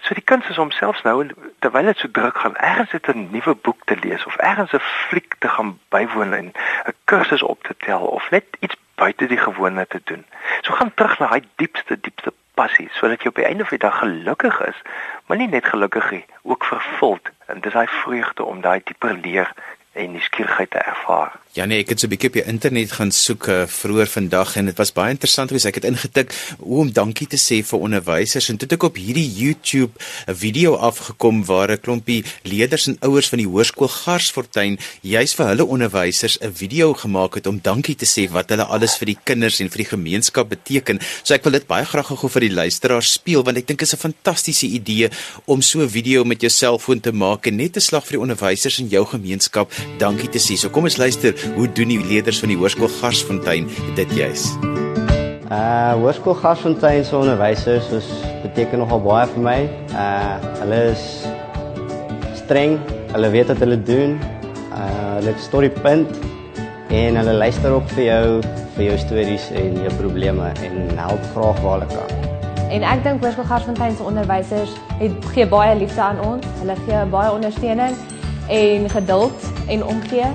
So 0.00 0.16
die 0.16 0.24
kuns 0.24 0.48
is 0.48 0.58
om 0.58 0.72
selfs 0.72 1.04
nou 1.04 1.26
terwyl 1.60 1.92
dit 1.92 2.00
so 2.00 2.08
druk 2.16 2.38
gaan, 2.40 2.56
ergens 2.56 2.96
het 2.96 3.12
'n 3.12 3.28
nuwe 3.30 3.54
boek 3.54 3.84
te 3.84 3.96
lees 4.00 4.24
of 4.26 4.36
ergens 4.36 4.72
'n 4.72 4.80
fliek 5.08 5.34
te 5.38 5.48
gaan 5.48 5.78
bywoon 5.88 6.32
en 6.32 6.52
'n 6.86 6.96
kursus 7.04 7.42
op 7.42 7.62
te 7.62 7.76
tel 7.76 8.06
of 8.06 8.30
net 8.30 8.44
iets 8.60 8.76
buite 8.94 9.26
die 9.26 9.40
gewone 9.40 9.86
te 9.86 10.00
doen. 10.04 10.24
So 10.60 10.72
gaan 10.72 10.94
terug 10.94 11.18
na 11.18 11.28
daai 11.28 11.44
diepste 11.56 12.00
diepste 12.00 12.32
passie 12.60 12.88
sodat 12.98 13.22
jy 13.22 13.32
op 13.32 13.40
die 13.40 13.48
einde 13.48 13.64
van 13.64 13.78
die 13.78 13.86
dag 13.86 13.98
gelukkig 14.02 14.60
is, 14.68 14.78
maar 15.26 15.40
nie 15.40 15.48
net 15.48 15.68
gelukkig 15.72 16.10
nie, 16.10 16.24
ook 16.42 16.64
vervuld. 16.64 17.30
En 17.46 17.60
dis 17.64 17.72
daai 17.72 17.88
vreugde 18.02 18.44
om 18.44 18.60
daai 18.60 18.80
dieper 18.84 19.16
leer 19.24 19.52
en 20.00 20.12
nuuskierigheid 20.12 20.70
te 20.70 20.78
ervaar. 20.78 21.40
Ja 21.52 21.64
nee, 21.66 21.80
ek 21.82 21.88
het 21.90 21.98
so 21.98 22.06
'n 22.06 22.10
bietjie 22.14 22.28
op 22.30 22.36
die 22.38 22.46
internet 22.46 22.92
gaan 22.92 23.10
soek 23.10 23.46
uh, 23.50 23.66
vroeër 23.66 24.06
vandag 24.06 24.54
en 24.56 24.70
dit 24.70 24.76
was 24.78 24.92
baie 24.92 25.10
interessant 25.10 25.48
geweest. 25.50 25.66
Ek 25.66 25.82
het 25.82 25.84
ingetik 25.84 26.30
hoe 26.58 26.78
om 26.80 26.92
dankie 26.92 27.26
te 27.26 27.36
sê 27.36 27.58
vir 27.66 27.78
onderwysers 27.78 28.48
en 28.48 28.56
toe 28.56 28.68
het 28.68 28.76
ek 28.78 28.86
op 28.86 28.96
hierdie 28.96 29.26
YouTube 29.26 29.92
'n 30.28 30.34
video 30.34 30.76
afgekom 30.76 31.44
waar 31.44 31.72
'n 31.72 31.80
klompie 31.80 32.24
leerders 32.42 32.86
en 32.86 32.96
ouers 33.00 33.28
van 33.28 33.38
die 33.38 33.48
hoërskool 33.50 33.88
Garsfontein 33.88 34.78
juis 35.02 35.34
vir 35.34 35.46
hulle 35.46 35.64
onderwysers 35.66 36.38
'n 36.38 36.54
video 36.54 36.94
gemaak 36.94 37.34
het 37.34 37.46
om 37.46 37.58
dankie 37.62 37.96
te 37.96 38.06
sê 38.06 38.30
wat 38.30 38.48
hulle 38.50 38.64
alles 38.64 38.96
vir 38.96 39.06
die 39.06 39.18
kinders 39.24 39.60
en 39.60 39.70
vir 39.70 39.78
die 39.82 39.90
gemeenskap 39.96 40.48
beteken. 40.48 41.00
So 41.24 41.34
ek 41.34 41.42
wil 41.42 41.52
dit 41.52 41.66
baie 41.66 41.84
graag 41.84 42.06
gou 42.06 42.28
vir 42.28 42.40
die 42.40 42.54
luisteraars 42.54 43.12
speel 43.12 43.42
want 43.42 43.56
ek 43.56 43.66
dink 43.66 43.78
dit 43.78 43.88
is 43.88 43.94
'n 43.94 44.06
fantastiese 44.12 44.66
idee 44.66 45.10
om 45.46 45.62
so 45.62 45.82
'n 45.82 45.88
video 45.88 46.24
met 46.24 46.40
jou 46.40 46.50
selfoon 46.50 47.00
te 47.00 47.12
maak 47.12 47.46
en 47.46 47.56
net 47.56 47.76
'n 47.76 47.80
slag 47.80 48.06
vir 48.06 48.18
die 48.18 48.22
onderwysers 48.22 48.78
in 48.78 48.88
jou 48.88 49.04
gemeenskap 49.04 49.72
dankie 49.98 50.28
te 50.28 50.38
sê. 50.38 50.56
So 50.56 50.70
kom 50.70 50.84
ons 50.88 50.98
luister, 51.00 51.34
hoe 51.56 51.68
doen 51.72 51.90
die 51.92 52.00
leerders 52.02 52.40
van 52.40 52.52
die 52.52 52.58
Hoërskool 52.60 52.90
Garsfontein 53.00 53.68
dit 53.98 54.14
juis? 54.14 54.46
Uh 55.50 55.92
Hoërskool 55.98 56.36
Garsfontein 56.38 57.04
se 57.04 57.16
onderwysers 57.16 57.90
is 57.90 58.08
beteken 58.44 58.78
nogal 58.78 59.02
baie 59.02 59.26
vir 59.32 59.42
my. 59.42 59.58
Uh 59.90 60.36
hulle 60.60 60.80
is 60.92 61.04
streng, 62.38 62.78
hulle 63.10 63.30
weet 63.34 63.50
wat 63.50 63.64
hulle 63.64 63.80
doen. 63.82 64.18
Uh 64.70 64.86
hulle 65.18 65.34
storie 65.42 65.72
punt 65.82 66.20
en 66.90 67.18
hulle 67.18 67.34
luister 67.42 67.74
ook 67.74 67.90
vir 67.96 68.04
jou 68.04 68.24
vir 68.76 68.84
jou 68.92 68.98
stories 69.02 69.50
en 69.58 69.82
jou 69.82 69.94
probleme 69.98 70.52
en 70.62 70.98
help 70.98 71.26
graag 71.34 71.62
waar 71.66 71.80
hulle 71.80 71.90
kan. 71.96 72.30
En 72.70 72.86
ek 72.86 73.02
dink 73.02 73.24
Hoërskool 73.24 73.50
Garsfontein 73.50 73.98
se 73.98 74.06
onderwysers 74.06 74.78
het 75.02 75.30
gee 75.34 75.46
baie 75.50 75.74
liefde 75.74 76.00
aan 76.00 76.22
ons. 76.22 76.46
Hulle 76.62 76.78
gee 76.86 77.02
baie 77.10 77.32
ondersteuning 77.34 77.98
en 78.50 78.86
geduld 78.90 79.49
en 79.70 79.84
omgee. 79.84 80.30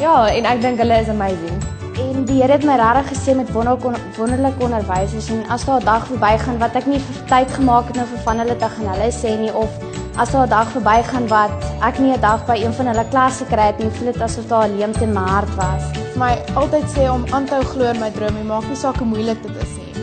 Ja, 0.00 0.26
en 0.28 0.44
ek 0.44 0.60
dink 0.62 0.82
hulle 0.82 1.00
is 1.00 1.08
amazing. 1.08 1.62
En 2.02 2.24
die 2.24 2.40
Here 2.40 2.56
het 2.56 2.64
my 2.64 2.74
regtig 2.80 3.12
gesê 3.12 3.34
met 3.36 3.50
wonderlike 3.52 4.64
onderwysers 4.64 5.28
en 5.30 5.44
as 5.48 5.64
daar 5.64 5.80
'n 5.80 5.84
dag 5.84 6.06
verbygaan 6.06 6.58
wat 6.58 6.74
ek 6.74 6.86
nie 6.86 7.00
tyd 7.28 7.50
gemaak 7.50 7.86
het 7.86 7.96
nou 7.96 8.06
vir 8.06 8.22
van 8.24 8.38
hulle 8.38 8.56
te 8.56 8.68
gaan 8.68 8.88
hulle 8.92 9.10
sê 9.12 9.38
nie 9.38 9.54
of 9.54 9.70
as 10.16 10.30
daar 10.30 10.46
'n 10.46 10.48
dag 10.48 10.68
verbygaan 10.72 11.28
wat 11.28 11.50
ek 11.80 11.98
nie 11.98 12.12
'n 12.12 12.20
dag 12.20 12.46
by 12.46 12.56
een 12.64 12.72
van 12.72 12.86
hulle 12.86 13.04
klasse 13.10 13.44
kry 13.44 13.66
het 13.66 13.78
nie, 13.78 13.90
voel 13.90 14.12
dit 14.12 14.22
asof 14.22 14.46
daar 14.46 14.68
'n 14.68 14.76
leemte 14.76 15.02
in 15.02 15.12
my 15.12 15.26
hart 15.34 15.54
was. 15.54 15.82
My 16.16 16.38
altyd 16.54 16.84
sê 16.96 17.10
om 17.10 17.24
aan 17.30 17.44
te 17.44 17.54
hou 17.54 17.64
glo 17.64 17.84
in 17.84 18.00
my 18.00 18.10
drome, 18.10 18.44
maak 18.44 18.66
nie 18.68 18.76
saak 18.76 18.96
hoe 18.96 19.06
moeilik 19.06 19.42
dit 19.42 19.56
is 19.62 19.76
nie. 19.76 19.94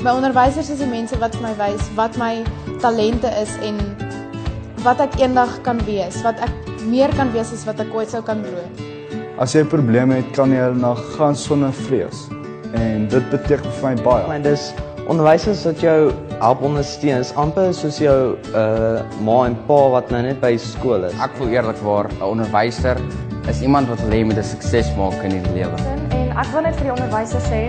My 0.00 0.10
onderwysers 0.10 0.70
is 0.70 0.78
die 0.78 0.86
mense 0.86 1.18
wat 1.18 1.36
vir 1.36 1.42
my 1.42 1.54
wys 1.56 1.82
wat 1.94 2.16
my 2.16 2.42
talente 2.80 3.28
is 3.42 3.50
en 3.62 3.76
wat 4.82 5.00
ek 5.00 5.14
eendag 5.16 5.60
kan 5.62 5.84
wees, 5.84 6.22
wat 6.22 6.40
ek 6.40 6.63
meer 6.88 7.12
kan 7.16 7.32
wees 7.32 7.52
as 7.52 7.64
wat 7.68 7.80
ek 7.82 7.92
ooit 7.94 8.10
sou 8.12 8.22
kan 8.24 8.42
droom. 8.44 8.92
As 9.42 9.54
jy 9.56 9.64
probleme 9.66 10.20
het, 10.20 10.30
kan 10.36 10.52
jy 10.54 10.60
hulle 10.62 10.94
gaan 11.16 11.36
sonder 11.36 11.72
vrees. 11.84 12.26
En 12.78 13.08
dit 13.10 13.30
beteken 13.32 13.72
vir 13.78 13.88
my 13.88 13.94
baie. 14.02 14.26
Maar 14.28 14.42
dis 14.44 14.68
onderwysers 15.10 15.64
wat 15.68 15.82
jou 15.82 15.98
help 16.40 16.64
ondersteun. 16.66 17.22
Is 17.24 17.32
amper 17.40 17.72
soos 17.76 18.00
jou 18.02 18.16
uh 18.54 19.02
ma 19.26 19.38
en 19.48 19.56
pa 19.68 19.80
wat 19.96 20.10
nou 20.14 20.22
net 20.26 20.40
by 20.42 20.54
skool 20.60 21.06
is. 21.08 21.14
Ek 21.24 21.34
voel 21.38 21.54
eerlikwaar 21.56 22.10
'n 22.12 22.22
onderwyser 22.30 23.00
is 23.50 23.60
iemand 23.60 23.88
wat 23.88 24.00
wil 24.00 24.14
hê 24.16 24.24
met 24.24 24.38
'n 24.38 24.42
sukses 24.54 24.88
maak 24.96 25.18
in 25.24 25.36
die 25.38 25.52
lewe. 25.52 25.76
En 26.10 26.30
ek 26.36 26.48
wil 26.52 26.62
net 26.62 26.76
vir 26.76 26.84
die 26.90 26.94
onderwysers 26.96 27.48
sê, 27.50 27.62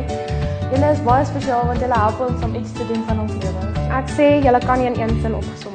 julle 0.72 0.92
is 0.92 1.02
baie 1.04 1.26
spesiaal 1.26 1.66
want 1.68 1.80
julle 1.80 2.00
help 2.00 2.20
ons 2.30 2.44
om 2.44 2.56
iets 2.56 2.72
te 2.72 2.88
doen 2.88 3.04
van 3.08 3.20
ons 3.20 3.34
lewe. 3.34 3.62
Ek 3.92 4.08
sê 4.10 4.44
julle 4.44 4.60
kan 4.60 4.80
nie 4.80 4.88
in 4.88 5.00
een 5.02 5.22
sin 5.22 5.36
opgesom 5.36 5.75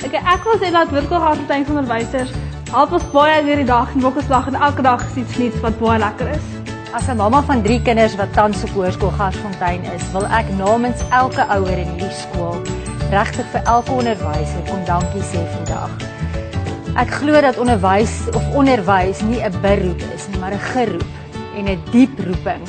Ek 0.00 0.14
ek 0.16 0.46
wil 0.48 0.56
sê 0.56 0.70
dat 0.72 0.88
Wirkelgaartyn 0.94 1.66
se 1.66 1.72
onderwysers 1.74 2.30
help 2.72 2.94
ons 2.96 3.02
baie 3.12 3.42
deur 3.44 3.58
die 3.60 3.66
dag 3.68 3.90
en 3.92 4.00
Wokkelslag 4.00 4.46
en 4.48 4.54
elke 4.56 4.84
dag 4.86 5.02
iets 5.12 5.34
nuuts 5.36 5.58
wat 5.60 5.74
baie 5.76 5.98
lekker 6.00 6.30
is. 6.32 6.46
As 6.96 7.08
'n 7.12 7.18
mamma 7.18 7.42
van 7.44 7.60
3 7.62 7.82
kinders 7.84 8.14
wat 8.16 8.32
tans 8.32 8.62
op 8.64 8.72
hoërskool 8.78 9.12
Garsfontein 9.18 9.84
is, 9.92 10.04
wil 10.12 10.24
ek 10.24 10.48
namens 10.56 11.02
elke 11.10 11.44
ouer 11.56 11.82
in 11.82 11.90
hierdie 11.92 12.16
skool 12.16 12.56
regtig 13.10 13.46
vir 13.52 13.62
elke 13.74 13.92
onderwyser 13.92 14.62
kom 14.70 14.80
dankie 14.88 15.26
sê 15.32 15.42
vandag. 15.56 15.92
Ek 16.96 17.10
glo 17.20 17.40
dat 17.40 17.58
onderwys 17.58 18.24
of 18.32 18.42
onderwys 18.54 19.20
nie 19.20 19.44
'n 19.44 19.60
beroep 19.60 20.02
is 20.16 20.28
nie, 20.28 20.40
maar 20.40 20.52
'n 20.52 20.66
geroep 20.72 21.12
en 21.56 21.68
'n 21.68 21.82
diep 21.92 22.16
roeping 22.24 22.64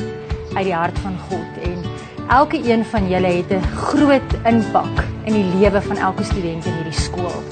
uit 0.55 0.65
die 0.65 0.75
hart 0.75 0.99
van 0.99 1.15
God 1.29 1.63
en 1.63 1.79
elke 2.27 2.59
een 2.59 2.83
van 2.85 3.07
julle 3.07 3.31
het 3.39 3.51
'n 3.51 3.63
groot 3.75 4.31
impak 4.43 5.10
in 5.25 5.33
die 5.33 5.59
lewe 5.59 5.81
van 5.81 5.97
elke 5.97 6.23
student 6.23 6.65
in 6.65 6.73
hierdie 6.79 7.01
skool. 7.01 7.43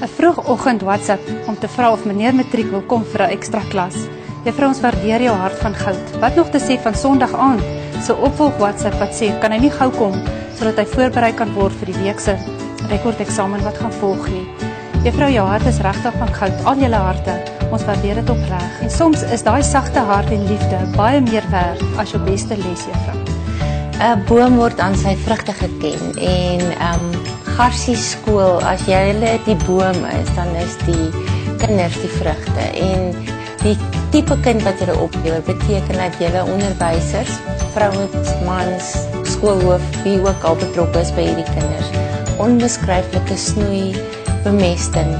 'n 0.00 0.08
Vroegoggend 0.16 0.82
WhatsApp 0.82 1.22
om 1.46 1.58
te 1.58 1.68
vra 1.68 1.92
of 1.92 2.04
meneer 2.04 2.34
matriek 2.34 2.70
wil 2.70 2.82
kom 2.86 3.04
vir 3.04 3.22
'n 3.22 3.30
ekstra 3.36 3.62
klas. 3.70 3.96
Juffrou 4.44 4.68
ons 4.68 4.80
waardeer 4.80 5.22
jou 5.22 5.34
hart 5.36 5.58
van 5.58 5.74
goud. 5.74 6.20
Wat 6.20 6.36
nog 6.36 6.50
te 6.50 6.58
sê 6.58 6.78
van 6.82 6.94
Sondag 6.94 7.34
aand? 7.34 7.62
So 8.02 8.14
opvolg 8.14 8.56
WhatsApp 8.58 8.98
wat 8.98 9.12
sê 9.14 9.38
kan 9.40 9.52
hy 9.52 9.58
nie 9.58 9.70
gou 9.70 9.90
kom 9.90 10.14
sodat 10.58 10.76
hy 10.76 10.84
voorberei 10.84 11.32
kan 11.34 11.54
word 11.54 11.72
vir 11.72 11.92
die 11.92 12.02
week 12.02 12.20
se 12.20 12.34
rekordeksamen 12.88 13.62
wat 13.62 13.78
gaan 13.78 13.92
volg 13.92 14.28
nie. 14.28 14.46
Juffrou 15.04 15.30
jou 15.30 15.46
hart 15.46 15.66
is 15.66 15.78
regtig 15.84 16.18
van 16.18 16.34
goud. 16.40 16.64
Al 16.64 16.82
julle 16.82 17.02
harte, 17.04 17.38
ons 17.70 17.84
waardeer 17.84 18.22
dit 18.22 18.34
opreg. 18.34 18.82
En 18.82 18.90
soms 18.90 19.22
is 19.22 19.46
daai 19.46 19.62
sagte 19.62 20.02
hart 20.10 20.34
en 20.34 20.46
liefde 20.50 20.84
baie 20.96 21.20
meer 21.20 21.46
werd 21.54 21.82
as 21.98 22.14
jou 22.16 22.22
beste 22.26 22.58
les, 22.58 22.86
juffrou. 22.90 23.27
'n 23.98 24.22
boom 24.28 24.56
word 24.62 24.78
aan 24.78 24.94
sy 24.94 25.16
vrugte 25.26 25.52
geken 25.52 26.14
en 26.22 26.60
ehm 26.78 27.02
um, 27.02 27.36
Garsie 27.58 27.96
skool, 27.98 28.60
as 28.62 28.84
jy 28.86 28.98
hulle 29.08 29.32
die 29.42 29.56
boom 29.66 29.96
is, 30.14 30.28
dan 30.36 30.52
is 30.62 30.76
die 30.86 31.08
kinders 31.58 31.96
die 31.98 32.10
vrugte 32.20 32.66
en 32.78 33.08
die 33.64 33.74
tipe 34.14 34.36
kind 34.44 34.62
wat 34.62 34.78
jy 34.78 34.94
oplewer 34.94 35.42
beteken 35.42 35.98
dat 35.98 36.14
jy 36.22 36.30
onderwysers, 36.44 37.40
vrouens, 37.74 38.30
mans, 38.46 38.92
skoolhoof, 39.32 39.82
wie 40.04 40.20
ook 40.22 40.46
al 40.46 40.54
betrokke 40.62 41.02
is 41.02 41.10
by 41.16 41.24
hierdie 41.26 41.48
kinders, 41.50 41.90
onbeskryflike 42.38 43.34
snoei, 43.34 43.96
bemesting 44.46 45.10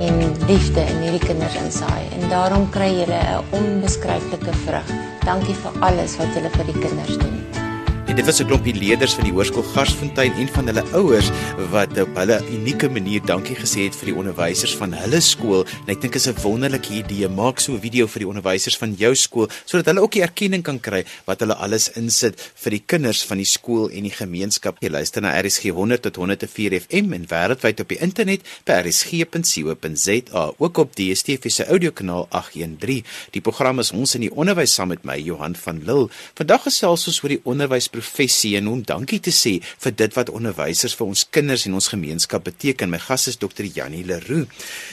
en 0.00 0.18
liefde 0.50 0.82
in 0.82 1.04
hierdie 1.04 1.22
kinders 1.22 1.54
insaai 1.62 2.02
en 2.18 2.26
daarom 2.32 2.66
kry 2.74 2.90
jy 2.90 3.06
'n 3.06 3.54
onbeskryflike 3.60 4.58
vrug. 4.66 4.90
Dankie 5.22 5.54
vir 5.62 5.72
alles 5.80 6.18
wat 6.18 6.34
jy 6.34 6.50
vir 6.50 6.66
die 6.72 6.80
kinders 6.82 7.14
doen. 7.22 7.65
Dit 8.16 8.24
was 8.24 8.40
'n 8.40 8.46
klompie 8.46 8.74
leerders 8.74 9.14
van 9.14 9.24
die 9.24 9.32
Hoërskool 9.32 9.62
Garsfontein 9.74 10.32
en 10.32 10.48
van 10.48 10.66
hulle 10.66 10.84
ouers 10.92 11.28
wat 11.70 11.98
op 12.00 12.16
hulle 12.16 12.40
unieke 12.48 12.88
manier 12.88 13.20
dankie 13.20 13.56
gesê 13.56 13.84
het 13.84 13.96
vir 13.96 14.06
die 14.06 14.16
onderwysers 14.16 14.76
van 14.76 14.92
hulle 14.92 15.20
skool. 15.20 15.66
En 15.84 15.92
ek 15.92 16.00
dink 16.00 16.12
dit 16.12 16.22
is 16.24 16.26
'n 16.26 16.40
wonderlike 16.42 16.92
idee. 16.92 17.28
Maak 17.28 17.60
so 17.60 17.72
'n 17.72 17.80
video 17.80 18.06
vir 18.06 18.18
die 18.20 18.28
onderwysers 18.28 18.76
van 18.76 18.94
jou 18.94 19.14
skool 19.14 19.48
sodat 19.66 19.86
hulle 19.86 20.00
ook 20.00 20.12
die 20.12 20.22
erkenning 20.22 20.62
kan 20.62 20.80
kry 20.80 21.04
wat 21.26 21.40
hulle 21.40 21.54
alles 21.54 21.90
insit 21.90 22.52
vir 22.54 22.70
die 22.70 22.82
kinders 22.86 23.22
van 23.22 23.36
die 23.36 23.44
skool 23.44 23.90
en 23.90 24.02
die 24.02 24.16
gemeenskap. 24.16 24.76
Jy 24.80 24.88
luister 24.88 25.22
na 25.22 25.40
RSG 25.40 25.70
100 25.70 26.02
tot 26.02 26.16
104 26.16 26.80
FM 26.80 27.12
en 27.12 27.26
wêreldwyd 27.26 27.80
op 27.80 27.88
die 27.88 27.98
internet 27.98 28.40
by 28.64 28.72
rsg.co.za, 28.72 30.52
ook 30.58 30.78
op 30.78 30.94
DStv 30.94 31.50
se 31.50 31.66
audiokanaal 31.66 32.26
813. 32.30 33.04
Die 33.30 33.40
program 33.40 33.78
is 33.78 33.92
ons 33.92 34.14
in 34.14 34.20
die 34.20 34.34
onderwys 34.34 34.74
saam 34.74 34.88
met 34.88 35.04
my 35.04 35.18
Johan 35.18 35.54
van 35.54 35.82
Lille. 35.84 36.08
Vandag 36.34 36.62
gesels 36.62 37.06
ons 37.06 37.22
oor 37.22 37.28
die 37.28 37.40
onderwys 37.44 37.88
professie 38.06 38.56
en 38.56 38.68
om 38.70 38.82
dankie 38.86 39.20
te 39.20 39.34
sê 39.34 39.58
vir 39.82 39.94
dit 39.98 40.16
wat 40.16 40.30
onderwysers 40.30 40.94
vir 40.98 41.10
ons 41.10 41.26
kinders 41.34 41.66
en 41.66 41.76
ons 41.78 41.92
gemeenskap 41.92 42.46
beteken. 42.46 42.90
My 42.90 43.00
gas 43.02 43.26
is 43.32 43.38
Dr. 43.42 43.66
Jannie 43.66 44.04
Leroux. 44.06 44.46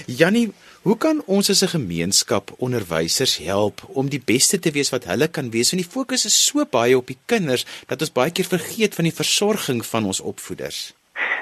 Jannie, 0.07 0.49
hoe 0.83 0.97
kan 0.97 1.21
ons 1.27 1.49
as 1.49 1.63
'n 1.63 1.75
gemeenskap 1.77 2.51
onderwysers 2.57 3.37
help 3.37 3.85
om 3.87 4.09
die 4.09 4.19
beste 4.19 4.59
te 4.59 4.71
wees 4.71 4.89
wat 4.89 5.05
hulle 5.05 5.27
kan 5.27 5.51
wees? 5.51 5.71
Want 5.71 5.83
die 5.83 5.91
fokus 5.91 6.25
is 6.25 6.45
so 6.45 6.65
baie 6.65 6.97
op 6.97 7.07
die 7.07 7.19
kinders 7.25 7.65
dat 7.87 8.01
ons 8.01 8.11
baie 8.11 8.31
keer 8.31 8.45
vergeet 8.45 8.95
van 8.95 9.05
die 9.05 9.15
versorging 9.15 9.85
van 9.85 10.05
ons 10.05 10.19
opvoeders. 10.19 10.93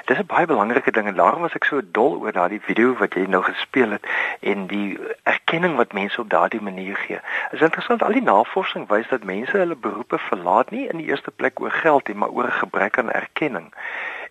Dis 0.04 0.18
'n 0.18 0.26
baie 0.26 0.46
belangrike 0.46 0.90
ding 0.90 1.06
en 1.06 1.14
daarom 1.14 1.40
was 1.40 1.54
ek 1.54 1.64
so 1.64 1.80
dol 1.84 2.20
oor 2.20 2.32
daardie 2.32 2.60
video 2.60 2.94
wat 2.94 3.14
jy 3.14 3.26
nou 3.26 3.42
gespeel 3.42 3.90
het 3.90 4.06
en 4.40 4.66
die 4.66 4.98
erkenning 5.22 5.76
wat 5.76 5.92
mense 5.92 6.20
op 6.20 6.30
daardie 6.30 6.60
manier 6.60 6.96
gee. 6.96 7.20
Is 7.50 7.60
interessant 7.60 8.02
al 8.02 8.12
die 8.12 8.22
navorsing 8.22 8.88
wys 8.88 9.08
dat 9.08 9.24
mense 9.24 9.56
hulle 9.56 9.76
beroepe 9.76 10.18
verlaat 10.18 10.70
nie 10.70 10.88
in 10.88 10.96
die 10.96 11.06
eerste 11.06 11.30
plek 11.30 11.60
oor 11.60 11.70
geld 11.70 12.08
nie, 12.08 12.16
maar 12.16 12.28
oor 12.28 12.44
'n 12.44 12.60
gebrek 12.64 12.98
aan 12.98 13.10
erkenning. 13.10 13.72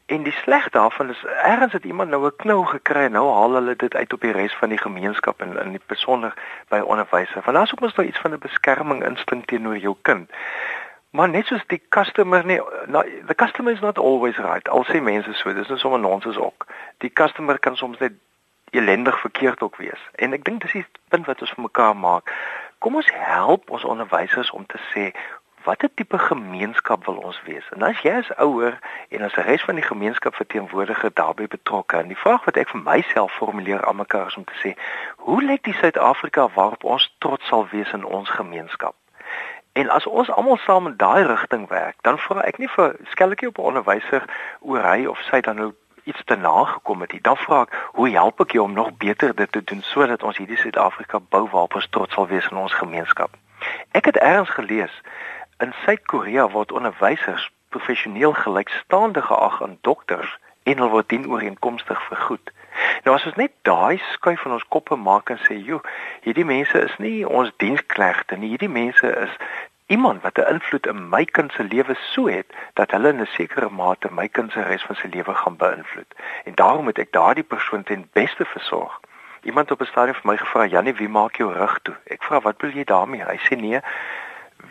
En 0.06 0.24
die 0.24 0.34
sleg 0.34 0.70
daarvan 0.70 1.10
is 1.10 1.24
ergens 1.44 1.74
het 1.74 1.84
iemand 1.84 2.10
nou 2.10 2.26
'n 2.26 2.36
knou 2.36 2.66
gekry 2.66 3.04
en 3.04 3.12
nou 3.12 3.34
haal 3.34 3.54
hulle 3.54 3.76
dit 3.76 3.96
uit 3.96 4.14
op 4.14 4.22
die 4.22 4.32
res 4.32 4.54
van 4.54 4.70
die 4.70 4.78
gemeenskap 4.78 5.42
en 5.42 5.58
in 5.58 5.72
die 5.72 5.82
besonder 5.86 6.34
by 6.68 6.80
onderwysers. 6.80 7.46
Want 7.46 7.58
daar's 7.58 7.72
ook 7.72 7.80
mos 7.80 7.96
nou 7.96 8.08
iets 8.08 8.20
van 8.20 8.32
'n 8.32 8.40
beskerming 8.40 9.06
instink 9.08 9.46
teenoor 9.46 9.78
jou 9.78 9.96
kind. 10.02 10.30
Maar 11.12 11.30
net 11.30 11.46
soos 11.46 11.64
die 11.68 11.82
customer 11.90 12.46
nie 12.46 12.62
nou, 12.88 13.04
the 13.28 13.36
customer 13.36 13.74
is 13.74 13.80
not 13.84 13.98
always 13.98 14.38
right. 14.38 14.70
Al 14.70 14.86
sê 14.88 15.02
mense 15.04 15.34
so, 15.34 15.54
dis 15.54 15.68
net 15.68 15.80
sommer 15.80 16.00
nonsens 16.00 16.38
ook. 16.38 16.68
Die 17.04 17.12
customer 17.14 17.60
kan 17.60 17.76
soms 17.76 18.00
net 18.00 18.14
elendig 18.72 19.20
verkeerd 19.20 19.62
ook 19.62 19.76
wees. 19.76 20.00
En 20.16 20.32
ek 20.34 20.46
dink 20.48 20.62
dis 20.64 20.78
die 20.80 20.86
punt 21.12 21.28
wat 21.28 21.44
ons 21.44 21.52
vir 21.58 21.68
mekaar 21.68 21.98
maak. 21.98 22.32
Kom 22.80 22.96
ons 22.96 23.12
help 23.12 23.70
ons 23.70 23.84
onderwysers 23.84 24.52
om 24.56 24.64
te 24.66 24.80
sê 24.94 25.12
watter 25.68 25.92
tipe 25.94 26.18
gemeenskap 26.18 27.04
wil 27.06 27.20
ons 27.28 27.42
wees? 27.46 27.68
En 27.76 27.84
as 27.86 28.00
jy 28.08 28.16
as 28.22 28.32
ouer 28.38 28.80
en 29.12 29.28
as 29.28 29.36
die 29.36 29.46
res 29.46 29.68
van 29.68 29.78
die 29.78 29.86
gemeenskap 29.86 30.40
verteenwoordiger 30.40 31.12
daarbey 31.14 31.52
betrokke, 31.52 32.00
en 32.00 32.10
die 32.10 32.18
vraag 32.24 32.48
wat 32.48 32.58
ek 32.58 32.72
vir 32.72 32.82
myself 32.88 33.36
formuleer 33.38 33.84
aan 33.86 34.00
mekaar 34.00 34.32
is 34.32 34.40
om 34.40 34.48
te 34.48 34.58
sê, 34.64 34.74
hoe 35.28 35.44
lyk 35.44 35.68
die 35.68 35.78
Suid-Afrika 35.84 36.48
waarop 36.56 36.88
ons 36.96 37.12
trots 37.20 37.52
sal 37.52 37.68
wees 37.76 37.92
in 37.94 38.08
ons 38.08 38.32
gemeenskap? 38.40 38.96
En 39.74 39.90
as 39.90 40.06
ons 40.08 40.32
almal 40.32 40.58
saam 40.58 40.88
in 40.88 40.98
daai 40.98 41.24
rigting 41.24 41.68
werk, 41.68 41.96
dan 42.02 42.18
vra 42.18 42.42
ek 42.44 42.58
nie 42.58 42.70
vir 42.70 42.96
skelletjie 43.14 43.48
op 43.48 43.58
'n 43.58 43.70
onderwyser 43.72 44.26
oor 44.60 44.84
hy 44.84 45.06
of 45.06 45.20
sy 45.30 45.40
dan 45.42 45.56
nou 45.56 45.72
iets 46.04 46.24
te 46.26 46.36
nagekom 46.36 47.02
het 47.02 47.12
nie. 47.12 47.22
Dan 47.22 47.38
vra 47.38 47.62
ek, 47.62 47.76
hoe 47.94 48.10
help 48.10 48.42
ek 48.42 48.52
jou 48.52 48.64
om 48.64 48.74
nog 48.74 48.98
beter 48.98 49.36
dit 49.36 49.52
te 49.52 49.64
doen 49.64 49.82
sodat 49.82 50.24
ons 50.24 50.38
hierdie 50.38 50.58
Suid-Afrika 50.58 51.20
bou 51.20 51.48
waarop 51.48 51.76
ons 51.76 51.88
trots 51.90 52.14
sal 52.14 52.28
wees 52.28 52.48
in 52.52 52.58
ons 52.58 52.74
gemeenskap? 52.74 53.30
Ek 53.92 54.06
het 54.06 54.22
eers 54.22 54.50
gelees 54.50 55.02
in 55.60 55.74
Suid-Korea 55.86 56.50
word 56.50 56.72
onderwysers 56.72 57.50
professioneel 57.70 58.34
gelykstaande 58.34 59.22
geag 59.22 59.62
aan 59.62 59.78
dokters 59.82 60.38
en 60.64 60.78
hulle 60.78 60.90
word 60.90 61.10
dien 61.10 61.30
ooreenkomstig 61.30 62.04
vergoed. 62.08 62.52
Nou 63.04 63.16
as 63.16 63.26
ons 63.26 63.36
net 63.36 63.52
daai 63.62 63.98
skuif 64.12 64.42
van 64.42 64.52
ons 64.52 64.68
koppe 64.70 64.96
maak 64.96 65.30
en 65.30 65.40
sê, 65.48 65.58
"Jo, 65.66 65.82
hierdie 66.22 66.46
mense 66.46 66.82
is 66.82 66.98
nie 66.98 67.28
ons 67.28 67.52
diensknegte 67.58 68.38
nie. 68.38 68.50
Hierdie 68.50 68.70
mense 68.70 69.08
is 69.08 69.34
iemand 69.88 70.22
wat 70.22 70.38
'n 70.38 70.54
invloed 70.54 70.86
in 70.88 71.10
my 71.10 71.26
kind 71.26 71.52
se 71.52 71.64
lewe 71.64 71.96
so 71.96 72.28
het 72.28 72.46
dat 72.74 72.92
hulle 72.92 73.10
in 73.10 73.22
'n 73.22 73.26
sekere 73.26 73.70
mate 73.70 74.08
my 74.12 74.28
kind 74.28 74.52
se 74.52 74.62
res 74.62 74.84
van 74.84 74.96
sy 74.96 75.08
lewe 75.08 75.34
gaan 75.34 75.58
beïnvloed. 75.58 76.14
En 76.46 76.56
daarom 76.56 76.84
moet 76.84 77.00
ek 77.00 77.12
daardie 77.12 77.44
persoon 77.44 77.84
ten 77.84 78.10
beste 78.14 78.46
versorg." 78.46 79.00
Iemand 79.42 79.72
op 79.72 79.82
'n 79.82 79.86
stadium 79.86 80.16
vir 80.16 80.32
my 80.32 80.38
gevra, 80.38 80.66
"Jannie, 80.66 80.94
wie 80.94 81.10
maak 81.10 81.36
jou 81.36 81.54
rug 81.54 81.80
toe?" 81.82 81.96
Ek 82.06 82.24
vra, 82.24 82.42
"Wat 82.42 82.62
wil 82.62 82.70
jy 82.72 82.84
daarmee?" 82.84 83.24
Hy 83.24 83.38
sê, 83.38 83.58
"Nee, 83.58 83.80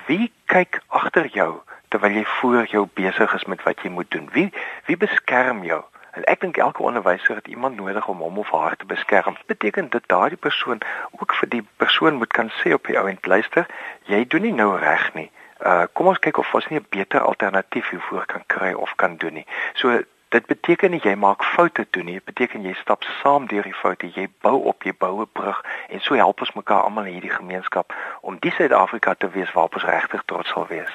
wie 0.07 0.33
kyk 0.45 0.81
agter 0.87 1.27
jou 1.27 1.61
terwyl 1.89 2.11
jy 2.11 2.25
voor 2.25 2.65
jou 2.65 2.89
besig 2.95 3.35
is 3.35 3.45
met 3.45 3.63
wat 3.63 3.83
jy 3.83 3.91
moet 3.91 4.11
doen? 4.11 4.29
Wie 4.33 4.53
wie 4.85 4.97
beskerm 4.97 5.65
jou?" 5.65 5.90
En 6.11 6.25
ek 6.25 6.41
dink 6.41 6.57
elke 6.57 6.83
onderwyser 6.83 7.35
het 7.35 7.49
iemand 7.49 7.77
nodig 7.77 8.09
om 8.09 8.19
hom 8.19 8.39
of 8.39 8.51
haar 8.51 8.77
te 8.77 8.87
beskerm. 8.87 9.35
Dit 9.35 9.47
beteken 9.47 9.91
dat 9.91 10.03
daardie 10.07 10.39
persoon 10.39 10.81
ook 11.11 11.35
vir 11.35 11.49
die 11.49 11.65
persoon 11.77 12.15
moet 12.15 12.33
kan 12.33 12.51
sê 12.63 12.73
op 12.73 12.87
die 12.87 12.99
ou 12.99 13.09
end 13.09 13.27
luister, 13.27 13.67
jy 14.03 14.25
doen 14.27 14.43
nie 14.43 14.53
nou 14.53 14.79
reg 14.79 15.15
nie. 15.15 15.31
Uh 15.61 15.85
kom 15.93 16.07
ons 16.07 16.19
kyk 16.19 16.39
of 16.39 16.55
ons 16.55 16.69
nie 16.69 16.79
'n 16.81 16.87
beter 16.89 17.21
alternatief 17.21 17.91
hiervoor 17.91 18.27
kan 18.27 18.43
kry 18.47 18.73
of 18.73 18.95
kan 18.97 19.17
doen 19.17 19.33
nie. 19.33 19.47
So 19.75 20.03
dit 20.31 20.47
beteken 20.47 20.93
nie 20.95 21.01
jy 21.03 21.17
maak 21.19 21.43
foute 21.57 21.85
toe 21.91 22.03
nie. 22.07 22.15
Dit 22.21 22.29
beteken 22.31 22.63
jy 22.63 22.75
stap 22.79 23.03
saam 23.21 23.49
deur 23.51 23.67
die 23.67 23.75
foute. 23.75 24.11
Jy 24.15 24.29
bou 24.45 24.57
op, 24.71 24.87
jy 24.87 24.93
bou 24.95 25.23
'n 25.23 25.29
brug 25.33 25.59
en 25.91 26.01
so 26.01 26.15
help 26.15 26.41
ons 26.41 26.55
mekaar 26.55 26.83
almal 26.83 27.05
in 27.07 27.19
hierdie 27.19 27.35
gemeenskap 27.35 27.93
om 28.23 28.37
die 28.41 28.53
Suid-Afrika 28.55 29.15
te 29.15 29.31
wees 29.31 29.53
waarop 29.53 29.75
ons 29.75 29.85
regtig 29.85 30.23
trots 30.27 30.51
sal 30.51 30.67
wees. 30.67 30.93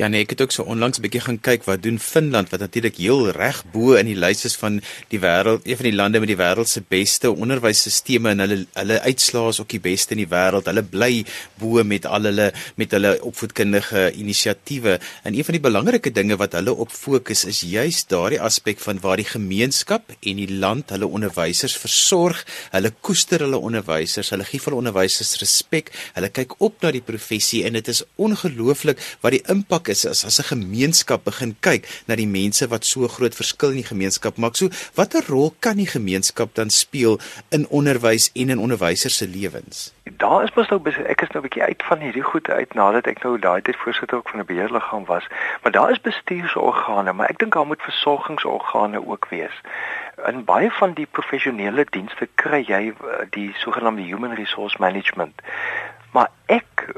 Ja 0.00 0.08
nee, 0.08 0.22
ek 0.24 0.30
het 0.30 0.40
ook 0.40 0.52
so 0.52 0.62
onlangs 0.62 0.98
'n 0.98 1.02
bietjie 1.02 1.20
gaan 1.20 1.40
kyk 1.40 1.64
wat 1.64 1.82
doen 1.82 1.98
Finland 1.98 2.48
wat 2.50 2.60
natuurlik 2.60 2.96
heel 2.96 3.30
reg 3.30 3.64
bo 3.72 3.92
in 3.92 4.06
die 4.06 4.16
lys 4.16 4.44
is 4.44 4.56
van 4.56 4.80
die 5.08 5.20
wêreld, 5.20 5.60
een 5.64 5.76
van 5.76 5.84
die 5.84 5.94
lande 5.94 6.18
met 6.18 6.28
die 6.28 6.40
wêreld 6.40 6.68
se 6.68 6.82
beste 6.88 7.30
onderwysstelsels 7.30 8.30
en 8.30 8.38
hulle 8.38 8.66
hulle 8.72 9.00
uitslae 9.00 9.48
is 9.48 9.60
ook 9.60 9.68
die 9.68 9.80
beste 9.80 10.14
in 10.14 10.24
die 10.24 10.32
wêreld. 10.36 10.64
Hulle 10.64 10.82
bly 10.82 11.24
bo 11.58 11.84
met 11.84 12.06
al 12.06 12.22
hulle 12.22 12.52
met 12.76 12.90
hulle 12.90 13.22
opvoedkundige 13.22 14.12
inisiatiewe. 14.12 15.00
En 15.22 15.34
een 15.34 15.44
van 15.44 15.52
die 15.52 15.60
belangrike 15.68 16.10
dinge 16.10 16.36
wat 16.36 16.52
hulle 16.52 16.72
op 16.74 16.90
fokus 16.90 17.44
is 17.44 17.60
juis 17.60 18.06
daardie 18.06 18.40
aspek 18.40 18.69
van 18.78 19.00
waar 19.02 19.16
die 19.16 19.26
gemeenskap 19.26 20.12
en 20.20 20.36
die 20.36 20.58
land 20.62 20.90
hulle 20.90 21.06
onderwysers 21.06 21.76
versorg. 21.76 22.44
Hulle 22.70 22.92
koester 23.00 23.40
hulle 23.40 23.58
onderwysers, 23.58 24.30
hulle 24.30 24.44
gee 24.44 24.60
vir 24.62 24.76
onderwysers 24.78 25.38
respek. 25.42 25.90
Hulle 26.14 26.30
kyk 26.30 26.54
op 26.62 26.78
na 26.82 26.92
die 26.94 27.02
professie 27.02 27.64
en 27.66 27.72
dit 27.72 27.88
is 27.88 28.04
ongelooflik 28.14 29.00
wat 29.20 29.32
die 29.32 29.42
impak 29.50 29.88
is 29.88 30.06
as 30.06 30.24
as 30.24 30.38
'n 30.38 30.54
gemeenskap 30.54 31.24
begin 31.24 31.56
kyk 31.60 31.88
na 32.06 32.14
die 32.14 32.26
mense 32.26 32.68
wat 32.68 32.84
so 32.84 33.08
groot 33.08 33.34
verskil 33.34 33.70
in 33.70 33.82
die 33.82 33.90
gemeenskap 33.92 34.36
maak. 34.36 34.56
So 34.56 34.68
watter 34.94 35.24
rol 35.26 35.54
kan 35.60 35.76
die 35.76 35.90
gemeenskap 35.90 36.54
dan 36.54 36.70
speel 36.70 37.18
in 37.50 37.66
onderwys 37.68 38.30
en 38.34 38.50
in 38.50 38.58
onderwysers 38.58 39.16
se 39.16 39.26
lewens? 39.26 39.92
Daar 40.04 40.44
is 40.44 40.54
mos 40.54 40.68
nou 40.68 40.80
ek 41.06 41.22
is 41.22 41.28
nou 41.28 41.42
'n 41.42 41.48
bietjie 41.48 41.62
uit 41.62 41.82
van 41.82 41.98
hierdie 41.98 42.22
goede 42.22 42.52
uit 42.52 42.74
nadat 42.74 43.06
ek 43.06 43.22
nou 43.22 43.38
daai 43.38 43.62
tyd 43.62 43.76
voorsitter 43.76 44.16
ook 44.16 44.28
van 44.28 44.40
'n 44.40 44.46
beheerliggaam 44.46 45.04
was, 45.04 45.24
maar 45.62 45.72
daar 45.72 45.90
is 45.90 46.00
bestuursorgane, 46.00 47.12
maar 47.12 47.28
ek 47.28 47.38
dink 47.38 47.52
daar 47.52 47.66
moet 47.66 47.82
versorgingsorgane 47.82 48.59
ook 49.06 49.28
wees. 49.28 49.60
In 50.26 50.44
baie 50.44 50.70
van 50.70 50.92
die 50.92 51.06
professionele 51.06 51.86
dienste 51.90 52.28
kry 52.34 52.64
jy 52.66 52.82
eh, 52.92 53.26
die 53.30 53.50
sogenaamde 53.54 54.02
human 54.02 54.34
resource 54.34 54.76
management. 54.78 55.42
Maar 56.12 56.28
ek 56.46 56.88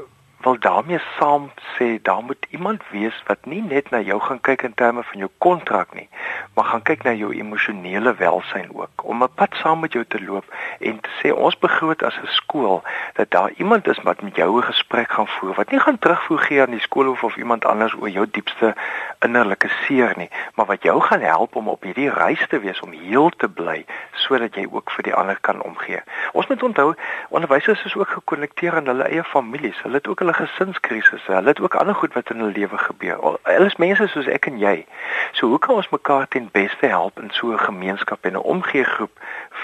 wil 0.43 0.59
daarmee 0.59 0.99
saam 1.19 1.51
sê 1.75 2.01
daar 2.01 2.23
moet 2.23 2.45
iemand 2.49 2.81
wees 2.91 3.23
wat 3.27 3.45
nie 3.45 3.61
net 3.61 3.89
na 3.89 3.99
jou 4.01 4.19
gaan 4.19 4.41
kyk 4.41 4.63
in 4.67 4.73
terme 4.73 5.03
van 5.03 5.19
jou 5.19 5.29
kontrak 5.37 5.93
nie, 5.93 6.09
maar 6.53 6.65
gaan 6.65 6.81
kyk 6.81 7.03
na 7.03 7.13
jou 7.13 7.31
emosionele 7.33 8.13
welsyn 8.19 8.69
ook 8.73 9.03
om 9.03 9.23
'n 9.23 9.33
pad 9.35 9.55
saam 9.61 9.79
met 9.79 9.93
jou 9.93 10.05
te 10.05 10.23
loop 10.23 10.45
en 10.79 10.99
te 10.99 11.09
sê 11.19 11.31
ons 11.31 11.59
begroot 11.59 12.03
as 12.03 12.17
'n 12.23 12.27
skool 12.27 12.83
dat 13.13 13.31
daar 13.31 13.51
iemand 13.57 13.87
is 13.87 14.01
wat 14.03 14.21
met 14.21 14.35
jou 14.35 14.57
'n 14.57 14.63
gesprek 14.63 15.11
gaan 15.11 15.27
voer 15.27 15.53
wat 15.53 15.71
nie 15.71 15.79
gaan 15.79 15.99
terugvoer 15.99 16.39
gee 16.39 16.61
aan 16.61 16.75
die 16.77 16.87
skool 16.87 17.09
of 17.09 17.23
of 17.23 17.37
iemand 17.37 17.65
anders 17.65 17.93
oor 17.99 18.09
jou 18.09 18.27
diepste 18.31 18.75
innerlike 19.19 19.69
seer 19.85 20.13
nie, 20.17 20.29
maar 20.55 20.65
wat 20.65 20.83
jou 20.83 21.01
gaan 21.01 21.21
help 21.21 21.55
om 21.55 21.67
op 21.67 21.83
hierdie 21.83 22.09
reis 22.09 22.45
te 22.49 22.59
wees 22.59 22.79
om 22.79 22.91
heel 22.91 23.29
te 23.29 23.49
bly 23.49 23.85
sodat 24.11 24.55
jy 24.55 24.67
ook 24.71 24.91
vir 24.91 25.03
die 25.03 25.15
ander 25.15 25.37
kan 25.41 25.61
omgee. 25.61 26.01
Ons 26.31 26.47
moet 26.47 26.63
onthou 26.63 26.93
onderwysers 27.29 27.85
is 27.85 27.95
ook 27.95 28.07
gekonnekteer 28.07 28.75
aan 28.75 28.85
hulle 28.91 29.03
eie 29.03 29.23
families. 29.23 29.81
Hulle 29.81 30.01
het 30.01 30.07
ook 30.07 30.19
hulle 30.19 30.32
gesinskrisisse. 30.33 31.31
Hulle 31.31 31.47
het 31.47 31.59
ook 31.59 31.75
ander 31.75 31.95
goed 31.95 32.13
wat 32.13 32.29
in 32.29 32.37
hulle 32.37 32.51
lewe 32.51 32.77
gebeur. 32.77 33.37
Hulle 33.43 33.65
is 33.65 33.75
mense 33.75 34.07
soos 34.07 34.27
ek 34.27 34.45
en 34.45 34.57
jy. 34.59 34.85
So 35.31 35.47
hoe 35.47 35.59
kan 35.59 35.75
ons 35.75 35.89
mekaar 35.89 36.27
ten 36.27 36.49
beste 36.51 36.87
help 36.87 37.19
in 37.19 37.29
so 37.31 37.51
'n 37.51 37.59
gemeenskap 37.59 38.25
en 38.25 38.33
'n 38.33 38.47
omgeegroep 38.55 39.19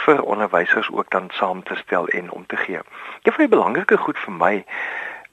vir 0.06 0.22
onderwysers 0.24 0.90
ook 0.92 1.10
dan 1.10 1.30
saam 1.32 1.64
te 1.64 1.76
stel 1.76 2.08
en 2.08 2.32
om 2.32 2.46
te 2.46 2.58
gee? 2.58 2.80
Een 3.22 3.34
van 3.34 3.46
die 3.46 3.56
belangrike 3.56 3.98
goed 3.98 4.18
vir 4.18 4.34
my 4.34 4.66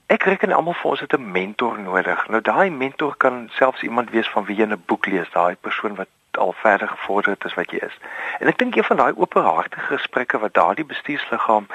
Ek 0.06 0.22
reken 0.22 0.52
almal 0.52 0.74
vir 0.74 0.90
ons 0.90 1.00
het 1.00 1.12
'n 1.12 1.30
mentor 1.30 1.78
nodig. 1.78 2.28
Nou 2.28 2.40
daai 2.40 2.70
mentor 2.70 3.16
kan 3.16 3.48
selfs 3.50 3.82
iemand 3.82 4.10
wees 4.10 4.28
van 4.28 4.44
wie 4.44 4.56
jy 4.56 4.66
'n 4.66 4.82
boek 4.86 5.06
lees, 5.06 5.30
daai 5.30 5.56
persoon 5.60 5.94
wat 5.94 6.08
al 6.36 6.52
verder 6.52 6.88
gevorderd 6.88 7.44
is 7.44 7.54
wat 7.54 7.70
jy 7.70 7.78
is. 7.86 7.98
En 8.38 8.48
ek 8.48 8.58
dink 8.58 8.76
een 8.76 8.84
van 8.84 8.96
daai 8.96 9.12
openhartige 9.16 9.96
gesprekke 9.96 10.38
wat 10.38 10.54
daardie 10.54 10.84
bestuursliggaam 10.84 11.66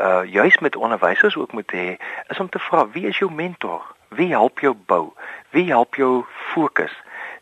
uh 0.00 0.22
juis 0.24 0.58
met 0.58 0.76
onderwysers 0.76 1.36
ook 1.36 1.52
moet 1.52 1.72
hê, 1.72 1.96
is 2.28 2.40
om 2.40 2.48
te 2.48 2.58
vra 2.58 2.88
wie 2.90 3.06
is 3.06 3.18
jou 3.18 3.32
mentor? 3.32 3.82
Wie 4.08 4.30
help 4.30 4.60
jou 4.60 4.74
bou? 4.86 5.12
Wie 5.50 5.68
help 5.70 5.94
jou 5.94 6.24
fokus? 6.52 6.94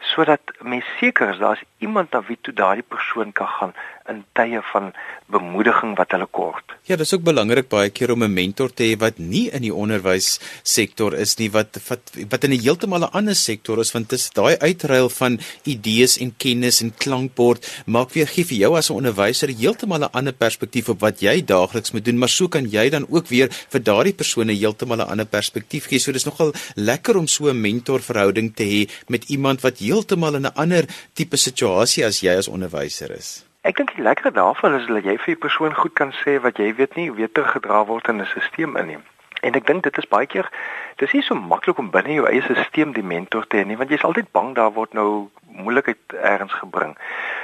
sodat 0.03 0.41
mens 0.59 0.85
seker 0.99 1.29
is 1.29 1.39
daar's 1.39 1.63
iemand 1.79 2.11
na 2.11 2.23
wie 2.27 2.39
toe 2.41 2.55
daardie 2.55 2.85
persoon 2.89 3.33
kan 3.33 3.47
gaan 3.47 3.75
in 4.09 4.25
tye 4.35 4.61
van 4.73 4.93
bemoediging 5.33 5.95
wat 5.97 6.13
hulle 6.15 6.27
kort. 6.27 6.75
Ja, 6.89 6.97
dis 6.99 7.13
ook 7.15 7.23
belangrik 7.25 7.69
baie 7.71 7.91
keer 7.91 8.11
om 8.13 8.23
'n 8.25 8.35
mentor 8.35 8.71
te 8.75 8.83
hê 8.85 8.99
wat 8.99 9.19
nie 9.19 9.51
in 9.51 9.63
die 9.63 9.75
onderwyssektor 9.75 11.15
is 11.15 11.37
nie, 11.39 11.51
wat 11.51 11.79
wat 11.89 12.11
wat 12.31 12.45
in 12.45 12.53
'n 12.53 12.61
heeltemal 12.61 13.05
'n 13.05 13.13
ander 13.13 13.35
sektor 13.35 13.79
is 13.79 13.93
want 13.93 14.09
dit 14.09 14.19
is 14.19 14.31
daai 14.31 14.57
uitruil 14.59 15.09
van 15.09 15.39
idees 15.65 16.19
en 16.19 16.35
kennis 16.37 16.83
en 16.83 16.95
klankbord 16.97 17.83
maak 17.87 18.11
weer 18.13 18.27
gee 18.27 18.45
vir 18.45 18.59
jou 18.59 18.77
as 18.77 18.91
'n 18.91 18.95
onderwyser 18.95 19.49
heeltemal 19.49 20.03
'n 20.03 20.13
ander 20.13 20.33
perspektief 20.33 20.89
op 20.89 21.01
wat 21.01 21.21
jy 21.21 21.45
daagliks 21.45 21.93
moet 21.93 22.05
doen, 22.05 22.19
maar 22.19 22.29
so 22.29 22.49
kan 22.49 22.71
jy 22.71 22.91
dan 22.91 23.07
ook 23.09 23.27
weer 23.29 23.49
vir 23.71 23.83
daardie 23.83 24.15
persone 24.15 24.53
heeltemal 24.53 24.99
'n 24.99 25.11
ander 25.11 25.27
perspektief 25.27 25.87
gee. 25.87 25.99
So 25.99 26.13
dis 26.13 26.25
nogal 26.25 26.53
lekker 26.75 27.17
om 27.17 27.27
so 27.27 27.49
'n 27.49 27.61
mentorverhouding 27.61 28.55
te 28.55 28.65
hê 28.65 28.91
met 29.09 29.25
iemand 29.25 29.61
wat 29.61 29.79
heeltemal 29.79 30.35
in 30.35 30.47
'n 30.47 30.55
ander 30.55 30.85
tipe 31.15 31.37
situasie 31.37 32.05
as 32.05 32.21
jy 32.21 32.37
as 32.37 32.49
onderwyser 32.49 33.11
is. 33.11 33.52
Ek 33.63 33.77
dink 33.79 33.93
die 33.95 34.03
lekker 34.03 34.33
daarvan 34.35 34.75
is 34.75 34.87
dat 34.91 35.05
jy 35.07 35.13
vir 35.23 35.35
'n 35.35 35.39
persoon 35.39 35.75
goed 35.75 35.93
kan 35.99 36.11
sê 36.21 36.33
wat 36.43 36.57
jy 36.59 36.75
weet 36.75 36.97
nie 36.99 37.13
weet 37.19 37.35
te 37.35 37.45
gedra 37.45 37.85
word 37.87 38.09
in 38.09 38.21
'n 38.21 38.27
stelsel 38.27 38.77
in 38.81 38.87
nie. 38.87 38.99
En 39.41 39.55
ek 39.55 39.67
dink 39.67 39.83
dit 39.83 39.99
is 39.99 40.09
baie 40.09 40.27
keer 40.27 40.51
dis 40.97 41.13
nie 41.13 41.23
so 41.23 41.35
maklik 41.35 41.79
om 41.79 41.91
binne 41.91 42.15
jou 42.15 42.27
eie 42.27 42.43
stelsel 42.43 42.93
die 42.93 43.07
mentor 43.13 43.47
te 43.47 43.57
hê 43.57 43.65
nie 43.67 43.77
want 43.77 43.91
jy's 43.91 44.03
altyd 44.09 44.33
bang 44.33 44.55
daar 44.55 44.73
word 44.73 44.93
nou 44.93 45.31
moeilikheid 45.47 46.17
ergens 46.23 46.53
gebring. 46.53 46.97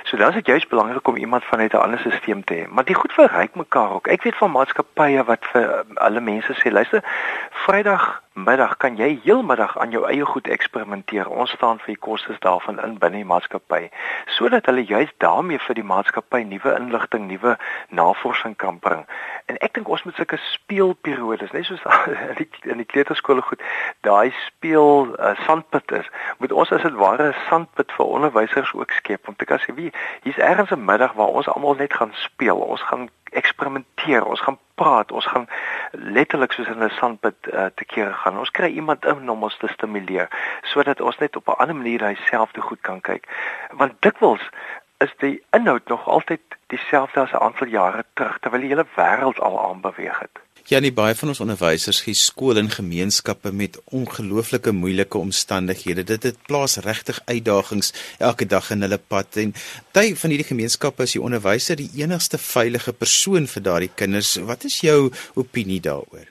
So 0.04 0.16
dan 0.16 0.28
is 0.28 0.34
dit 0.34 0.46
juist 0.46 0.68
belangrik 0.68 1.08
om 1.08 1.16
iemand 1.16 1.44
vanuit 1.44 1.72
'n 1.72 1.84
ander 1.86 1.98
stelsel 1.98 2.42
te 2.44 2.54
hê. 2.54 2.68
Maar 2.68 2.84
die 2.84 2.98
goed 2.98 3.12
verryk 3.12 3.54
mekaar 3.54 3.90
ook. 3.90 4.08
Ek 4.08 4.22
weet 4.22 4.36
van 4.36 4.50
maatskappye 4.50 5.24
wat 5.24 5.46
vir 5.52 5.84
alle 5.94 6.20
mense 6.20 6.52
sê, 6.52 6.70
luister, 6.70 7.04
Vrydag 7.50 8.22
middag 8.44 8.76
kan 8.76 8.96
jy 8.96 9.20
heelmiddag 9.24 9.78
aan 9.78 9.90
jou 9.90 10.04
eie 10.06 10.24
goed 10.24 10.48
eksperimenteer. 10.48 11.28
Ons 11.28 11.50
staan 11.56 11.78
vir 11.82 11.94
die 11.94 12.02
kostes 12.06 12.38
daarvan 12.44 12.78
in 12.84 12.98
binne 13.02 13.22
die 13.22 13.28
maatskappy 13.28 13.88
sodat 14.36 14.66
hulle 14.70 14.84
juist 14.86 15.14
daarmee 15.24 15.58
vir 15.58 15.74
die 15.74 15.86
maatskappy 15.86 16.42
nuwe 16.46 16.74
inligting, 16.76 17.26
nuwe 17.28 17.56
navorsing 17.88 18.56
kan 18.56 18.78
bring. 18.78 19.04
En 19.50 19.58
ek 19.64 19.74
dink 19.74 19.88
ons 19.88 20.04
moet 20.06 20.14
sulke 20.14 20.38
speelperiodes, 20.44 21.52
net 21.56 21.66
soos 21.66 21.82
in 22.30 22.38
die 22.38 22.48
in 22.70 22.82
die 22.82 22.88
kleuterskole 22.88 23.42
goed, 23.42 23.62
daai 24.06 24.32
speel 24.46 25.14
uh, 25.16 25.34
sandpit 25.46 25.96
is. 26.00 26.10
Moet 26.38 26.52
ons 26.52 26.72
as 26.72 26.84
dit 26.86 26.98
ware 27.02 27.30
'n 27.32 27.36
sandpit 27.48 27.92
vir 27.96 28.06
onderwysers 28.06 28.74
ook 28.74 28.92
skep 29.00 29.28
om 29.28 29.36
te 29.36 29.48
kan 29.48 29.58
sê 29.58 29.74
wie 29.74 29.92
hier's 30.22 30.38
ergens 30.38 30.70
'n 30.70 30.84
middag 30.84 31.12
waar 31.18 31.34
ons 31.40 31.48
almal 31.48 31.74
net 31.74 31.94
gaan 31.94 32.12
speel. 32.14 32.56
Ons 32.56 32.82
gaan 32.82 33.08
eksperimenteer, 33.30 34.24
ons 34.24 34.40
gaan 34.40 34.58
praat, 34.74 35.12
ons 35.12 35.26
gaan 35.26 35.46
letterlik 35.92 36.52
soos 36.52 36.66
in 36.66 36.82
'n 36.84 36.90
sandpit 36.90 37.36
uh, 37.52 37.66
te 37.74 37.84
kere 37.84 38.12
gaan. 38.12 38.38
Ons 38.38 38.50
kry 38.50 38.68
iemand 38.68 39.04
in 39.04 39.30
om 39.30 39.42
ons 39.42 39.56
te 39.56 39.68
stimuleer 39.68 40.28
sodat 40.62 41.00
ons 41.00 41.18
net 41.18 41.36
op 41.36 41.48
'n 41.48 41.58
ander 41.58 41.76
manier 41.76 42.04
hy 42.04 42.14
self 42.14 42.52
te 42.52 42.60
goed 42.60 42.80
kan 42.80 43.00
kyk. 43.00 43.28
Want 43.70 44.02
dikwels 44.02 44.50
is 44.98 45.14
die 45.18 45.42
inhoud 45.50 45.88
nog 45.88 46.08
altyd 46.08 46.40
dieselfde 46.66 47.20
as 47.20 47.32
'n 47.32 47.42
aantal 47.46 47.66
jare 47.66 48.04
terug 48.12 48.38
terwyl 48.38 48.60
die 48.60 48.68
hele 48.68 48.86
wêreld 48.96 49.40
al 49.40 49.68
aanbeweeg 49.68 50.18
het. 50.18 50.38
Ja, 50.68 50.82
nie 50.84 50.90
baie 50.92 51.14
van 51.16 51.30
ons 51.32 51.38
onderwysers 51.40 52.02
gee 52.04 52.16
skool 52.20 52.58
en 52.60 52.66
gemeenskappe 52.68 53.48
met 53.56 53.78
ongelooflike 53.96 54.74
moeilike 54.76 55.16
omstandighede. 55.16 56.02
Dit 56.10 56.26
het 56.28 56.42
plaas 56.44 56.76
regtig 56.84 57.22
uitdagings 57.24 57.94
elke 58.18 58.44
dag 58.46 58.68
in 58.74 58.84
hulle 58.84 58.98
pad 59.00 59.38
en 59.40 59.54
ty 59.96 60.10
van 60.12 60.34
hierdie 60.34 60.48
gemeenskappe 60.50 61.06
is 61.08 61.14
die 61.16 61.22
onderwyser 61.24 61.80
die 61.80 61.88
enigste 62.02 62.36
veilige 62.36 62.92
persoon 62.92 63.48
vir 63.48 63.64
daardie 63.70 63.90
kinders. 64.02 64.34
Wat 64.50 64.68
is 64.68 64.76
jou 64.84 65.08
opinie 65.40 65.80
daaroor? 65.88 66.28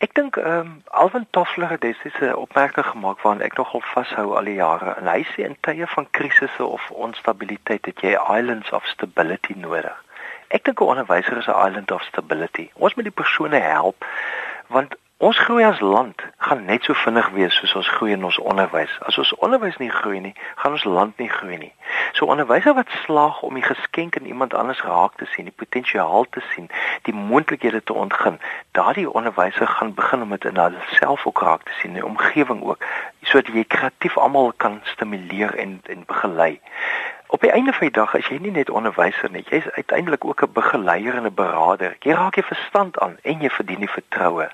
Ek 0.00 0.16
dink 0.16 0.40
ehm 0.40 0.56
um, 0.62 0.72
Alvin 1.04 1.28
Toffler 1.36 1.76
het 1.76 1.84
destyds 1.84 2.24
'n 2.24 2.32
opmerking 2.46 2.88
gemaak 2.94 3.20
waaraan 3.20 3.44
ek 3.44 3.60
nogal 3.60 3.84
vashou 3.92 4.26
al 4.40 4.48
die 4.48 4.56
jare. 4.56 4.96
En 4.96 5.12
hy 5.12 5.20
sê 5.34 5.44
in 5.44 5.60
tye 5.60 5.84
van 5.86 6.08
krisisse 6.16 6.64
of 6.64 6.90
onstabiliteit 6.90 7.84
het 7.92 8.00
jy 8.00 8.16
islands 8.16 8.72
of 8.72 8.88
stability 8.96 9.52
nodig. 9.56 10.05
Ek 10.48 10.64
dink 10.64 10.80
'n 10.80 10.90
onderwyser 10.92 11.36
is 11.36 11.48
'n 11.48 11.60
island 11.66 11.90
of 11.90 12.02
stability. 12.02 12.70
Ons 12.74 12.94
moet 12.94 13.04
die 13.04 13.18
persone 13.22 13.58
help 13.58 14.04
want 14.68 14.94
ons 15.18 15.38
groei 15.38 15.64
as 15.64 15.80
land 15.80 16.22
gaan 16.44 16.64
net 16.64 16.84
so 16.84 16.94
vinnig 16.94 17.28
wees 17.32 17.54
soos 17.56 17.72
ons 17.80 17.88
groei 17.88 18.12
in 18.12 18.24
ons 18.28 18.36
onderwys. 18.38 18.92
As 19.08 19.16
ons 19.18 19.30
onderwys 19.40 19.78
nie 19.80 19.88
groei 19.90 20.18
nie, 20.20 20.34
gaan 20.60 20.76
ons 20.76 20.84
land 20.84 21.16
nie 21.18 21.28
groei 21.32 21.56
nie. 21.56 21.72
So 22.18 22.28
onderwyser 22.28 22.76
wat 22.76 22.92
slaag 23.04 23.40
om 23.48 23.56
die 23.56 23.64
geskenk 23.64 24.18
in 24.20 24.26
iemand 24.28 24.54
anders 24.54 24.82
raak 24.84 25.16
te 25.16 25.28
sien, 25.32 25.48
die 25.48 25.56
potensiaal 25.56 26.28
te 26.36 26.42
sien, 26.52 26.68
die 27.08 27.16
moontlikhede 27.16 27.80
te 27.82 27.96
ontgin, 27.96 28.36
daardie 28.76 29.08
onderwyser 29.10 29.66
gaan 29.66 29.94
begin 29.94 30.22
om 30.22 30.36
dit 30.36 30.44
in 30.44 30.60
hulself 30.60 31.26
ook 31.26 31.40
raak 31.48 31.64
te 31.64 31.78
sien, 31.80 31.96
die 31.96 32.04
omgewing 32.04 32.60
ook, 32.62 32.84
sodat 33.24 33.48
jy 33.56 33.64
kreatief 33.64 34.20
almal 34.20 34.52
kan 34.56 34.82
stimuleer 34.92 35.56
en 35.56 35.80
en 35.88 36.04
begelei. 36.12 36.60
Op 37.32 37.40
die 37.40 37.50
einde 37.50 37.72
van 37.72 37.88
die 37.88 37.96
dag 37.96 38.14
is 38.14 38.28
jy 38.28 38.36
nie 38.38 38.52
net 38.52 38.70
onderwyser 38.70 39.32
nie, 39.32 39.46
jy's 39.48 39.66
uiteindelik 39.80 40.24
ook 40.24 40.44
'n 40.44 40.52
begeleier 40.52 41.16
en 41.16 41.26
'n 41.26 41.34
beraader. 41.34 41.96
Jy 42.04 42.12
raak 42.12 42.36
jy 42.36 42.42
verstand 42.42 42.98
aan 42.98 43.16
en 43.22 43.40
jy 43.40 43.50
verdien 43.50 43.80
die 43.80 43.96
vertroue. 43.96 44.48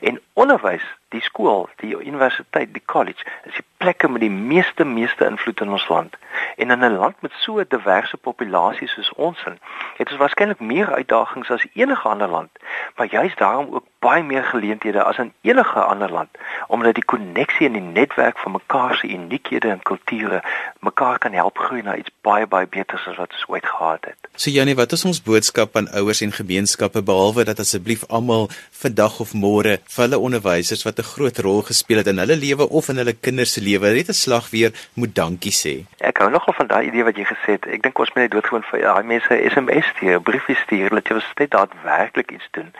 En 0.00 0.20
onderwys, 0.32 0.82
die 1.08 1.22
skool, 1.22 1.68
die 1.76 1.94
universiteit, 1.94 2.72
die 2.74 2.82
college, 2.84 3.24
is 3.44 3.54
die 3.54 3.64
plekke 3.76 4.08
met 4.08 4.20
die 4.24 4.30
meeste 4.30 4.84
meeste 4.84 5.26
invloed 5.26 5.60
in 5.60 5.74
ons 5.76 5.88
land. 5.88 6.16
En 6.56 6.70
in 6.70 6.84
'n 6.84 6.96
land 6.96 7.20
met 7.20 7.32
so 7.38 7.58
'n 7.58 7.66
diverse 7.68 8.16
populasie 8.16 8.88
soos 8.88 9.12
ons 9.14 9.38
in, 9.46 9.58
het 9.96 10.10
ons 10.10 10.18
waarskynlik 10.18 10.60
meer 10.60 10.94
uitdagings 10.94 11.50
as 11.50 11.66
enige 11.72 12.08
ander 12.08 12.28
land, 12.28 12.50
maar 12.96 13.06
juist 13.10 13.38
daarom 13.38 13.74
ook 13.74 13.84
baie 13.98 14.22
meer 14.22 14.44
geleenthede 14.44 15.02
as 15.02 15.18
in 15.18 15.32
enige 15.40 15.80
ander 15.80 16.10
land, 16.10 16.28
omdat 16.68 16.94
die 16.94 17.04
koneksie 17.04 17.66
en 17.66 17.72
die 17.72 17.88
netwerk 18.00 18.38
van 18.38 18.52
mekaar 18.52 18.94
se 18.96 19.08
uniekhede 19.08 19.68
en 19.68 19.82
kulture 19.82 20.42
mekaar 20.80 21.18
kan 21.18 21.32
help 21.32 21.58
groei 21.58 21.82
na 21.82 21.96
iets 21.96 22.12
baie 22.20 22.46
baie 22.46 22.66
beters 22.66 23.06
as 23.10 23.16
wat 23.16 23.32
ons 23.32 23.48
ooit 23.48 23.66
gehad 23.66 24.04
het. 24.04 24.30
So 24.34 24.50
Janie, 24.50 24.76
wat 24.76 24.92
is 24.92 25.04
ons 25.04 25.22
boodskap 25.22 25.76
aan 25.76 25.88
ouers 25.88 26.20
en 26.20 26.32
gemeenskappe 26.32 27.02
behalwe 27.02 27.44
dat 27.44 27.58
asseblief 27.58 28.04
almal 28.08 28.48
vandag 28.70 29.20
of 29.24 29.34
môre 29.34 29.78
vir 29.94 30.04
hulle 30.04 30.18
onderwysers 30.28 30.84
wat 30.88 30.98
'n 30.98 31.05
groot 31.12 31.38
rol 31.46 31.62
gespeel 31.68 32.00
het 32.02 32.10
in 32.12 32.18
hulle 32.22 32.36
lewe 32.36 32.68
of 32.68 32.88
in 32.92 33.00
hulle 33.00 33.14
kinders 33.26 33.52
se 33.56 33.62
lewe 33.68 33.92
net 33.96 34.08
'n 34.12 34.20
slag 34.24 34.50
weer 34.50 34.72
moet 34.94 35.14
dankie 35.14 35.54
sê. 35.62 35.74
Ek 36.10 36.18
hou 36.18 36.30
nogal 36.30 36.54
van 36.58 36.66
daai 36.66 36.86
idee 36.86 37.04
wat 37.04 37.16
jy 37.16 37.24
gesê 37.24 37.50
het. 37.56 37.66
Ek 37.66 37.82
dink 37.82 37.98
ons 37.98 38.12
moet 38.14 38.22
net 38.24 38.30
doodgewoon 38.30 38.66
vir 38.70 38.80
daai 38.80 39.02
mense 39.02 39.32
SMS 39.52 39.86
stuur, 39.92 40.20
briefie 40.20 40.58
stuur, 40.64 40.90
dat 40.90 41.08
jy 41.08 41.20
net 41.38 41.50
daadwerklik 41.50 42.30
iets 42.30 42.48
doen. 42.50 42.72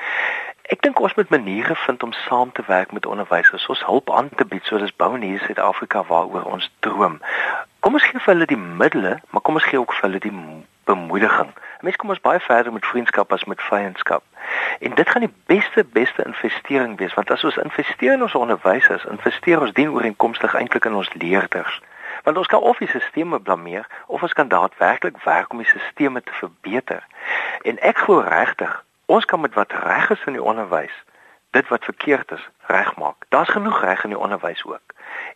Ek 0.66 0.82
dink 0.82 1.00
ons 1.00 1.14
moet 1.14 1.28
maniere 1.30 1.74
vind 1.86 2.02
om 2.02 2.12
saam 2.12 2.52
te 2.52 2.62
werk 2.66 2.92
met 2.92 3.06
onderwysers, 3.06 3.66
ons 3.66 3.84
hulp 3.86 4.10
aan 4.10 4.28
te 4.34 4.44
bied 4.44 4.64
soos 4.66 4.82
ons 4.82 4.96
bou 4.96 5.14
in 5.14 5.22
hier 5.22 5.42
Suid-Afrika 5.46 6.02
waaroor 6.08 6.48
ons 6.56 6.70
droom. 6.80 7.20
Kom 7.80 7.94
ons 7.94 8.02
gee 8.02 8.18
vir 8.18 8.34
hulle 8.34 8.48
die 8.50 8.58
middele, 8.58 9.20
maar 9.30 9.44
kom 9.46 9.60
ons 9.60 9.68
gee 9.68 9.78
ook 9.78 9.94
vir 9.94 10.08
hulle 10.08 10.22
die 10.24 10.34
bemoediging. 10.86 11.50
Mense 11.80 11.98
kom 11.98 12.12
ons 12.14 12.22
baie 12.24 12.40
verder 12.40 12.72
met 12.72 12.86
vriendskap 12.86 13.32
as 13.32 13.44
met 13.44 13.62
vyandskap. 13.62 14.22
En 14.80 14.94
dit 14.94 15.08
gaan 15.08 15.26
die 15.26 15.34
beste 15.46 15.84
beste 15.84 16.24
investering 16.24 16.96
wees 16.98 17.14
want 17.14 17.30
as 17.30 17.44
ons 17.44 17.58
investeer 17.62 18.12
in 18.12 18.22
ons 18.22 18.34
onderwysers, 18.34 19.04
investeer 19.10 19.60
ons 19.60 19.74
dien 19.74 19.90
ooreenkomstig 19.90 20.54
eintlik 20.54 20.84
in 20.84 20.94
ons 20.94 21.12
leerders. 21.14 21.80
Want 22.22 22.36
ons 22.36 22.50
kan 22.50 22.60
of 22.60 22.78
die 22.78 22.88
stelsels 22.88 23.42
blameer 23.42 23.86
of 24.06 24.22
ons 24.22 24.32
kan 24.32 24.48
daadwerklik 24.48 25.18
werk 25.24 25.52
om 25.52 25.62
die 25.62 25.68
stelsels 25.68 26.24
te 26.24 26.38
verbeter. 26.40 27.02
En 27.62 27.78
ek 27.78 27.98
glo 28.06 28.22
regtig, 28.26 28.72
ons 29.06 29.24
kan 29.24 29.40
met 29.40 29.54
wat 29.54 29.72
reg 29.72 30.10
is 30.10 30.24
in 30.26 30.38
die 30.38 30.42
onderwys, 30.42 30.94
dit 31.56 31.68
wat 31.68 31.84
verkeerd 31.84 32.30
is, 32.30 32.48
regmaak. 32.66 33.24
Daar's 33.28 33.48
genoeg 33.48 33.80
reg 33.80 34.02
in 34.04 34.12
die 34.14 34.18
onderwys 34.18 34.64
ook. 34.64 34.86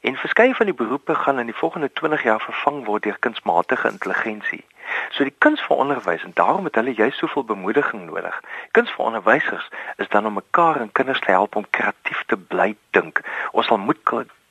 En 0.01 0.17
verskeie 0.17 0.55
van 0.55 0.67
die 0.67 0.75
beroepe 0.75 1.15
gaan 1.15 1.39
in 1.39 1.47
die 1.47 1.61
volgende 1.63 1.93
20 1.93 2.23
jaar 2.23 2.41
vervang 2.41 2.85
word 2.85 3.03
deur 3.03 3.19
kunsmatige 3.19 3.89
intelligensie. 3.89 4.65
So 5.11 5.25
die 5.25 5.35
kuns 5.39 5.63
vir 5.67 5.77
onderwys 5.77 6.25
en 6.27 6.35
daarom 6.35 6.65
het 6.65 6.75
hulle 6.75 6.95
juist 6.95 7.19
soveel 7.19 7.45
bemoediging 7.45 8.05
nodig. 8.11 8.41
Kuns 8.71 8.91
vir 8.91 9.05
onderwysers 9.05 9.69
is 9.97 10.09
dan 10.09 10.27
om 10.27 10.37
mekaar 10.41 10.81
en 10.81 10.93
kinders 10.93 11.21
te 11.21 11.31
help 11.31 11.57
om 11.57 11.71
kreatief 11.71 12.23
te 12.27 12.37
bly 12.37 12.77
dink. 12.91 13.23
Ons 13.51 13.67
sal 13.67 13.79
moet 13.79 14.03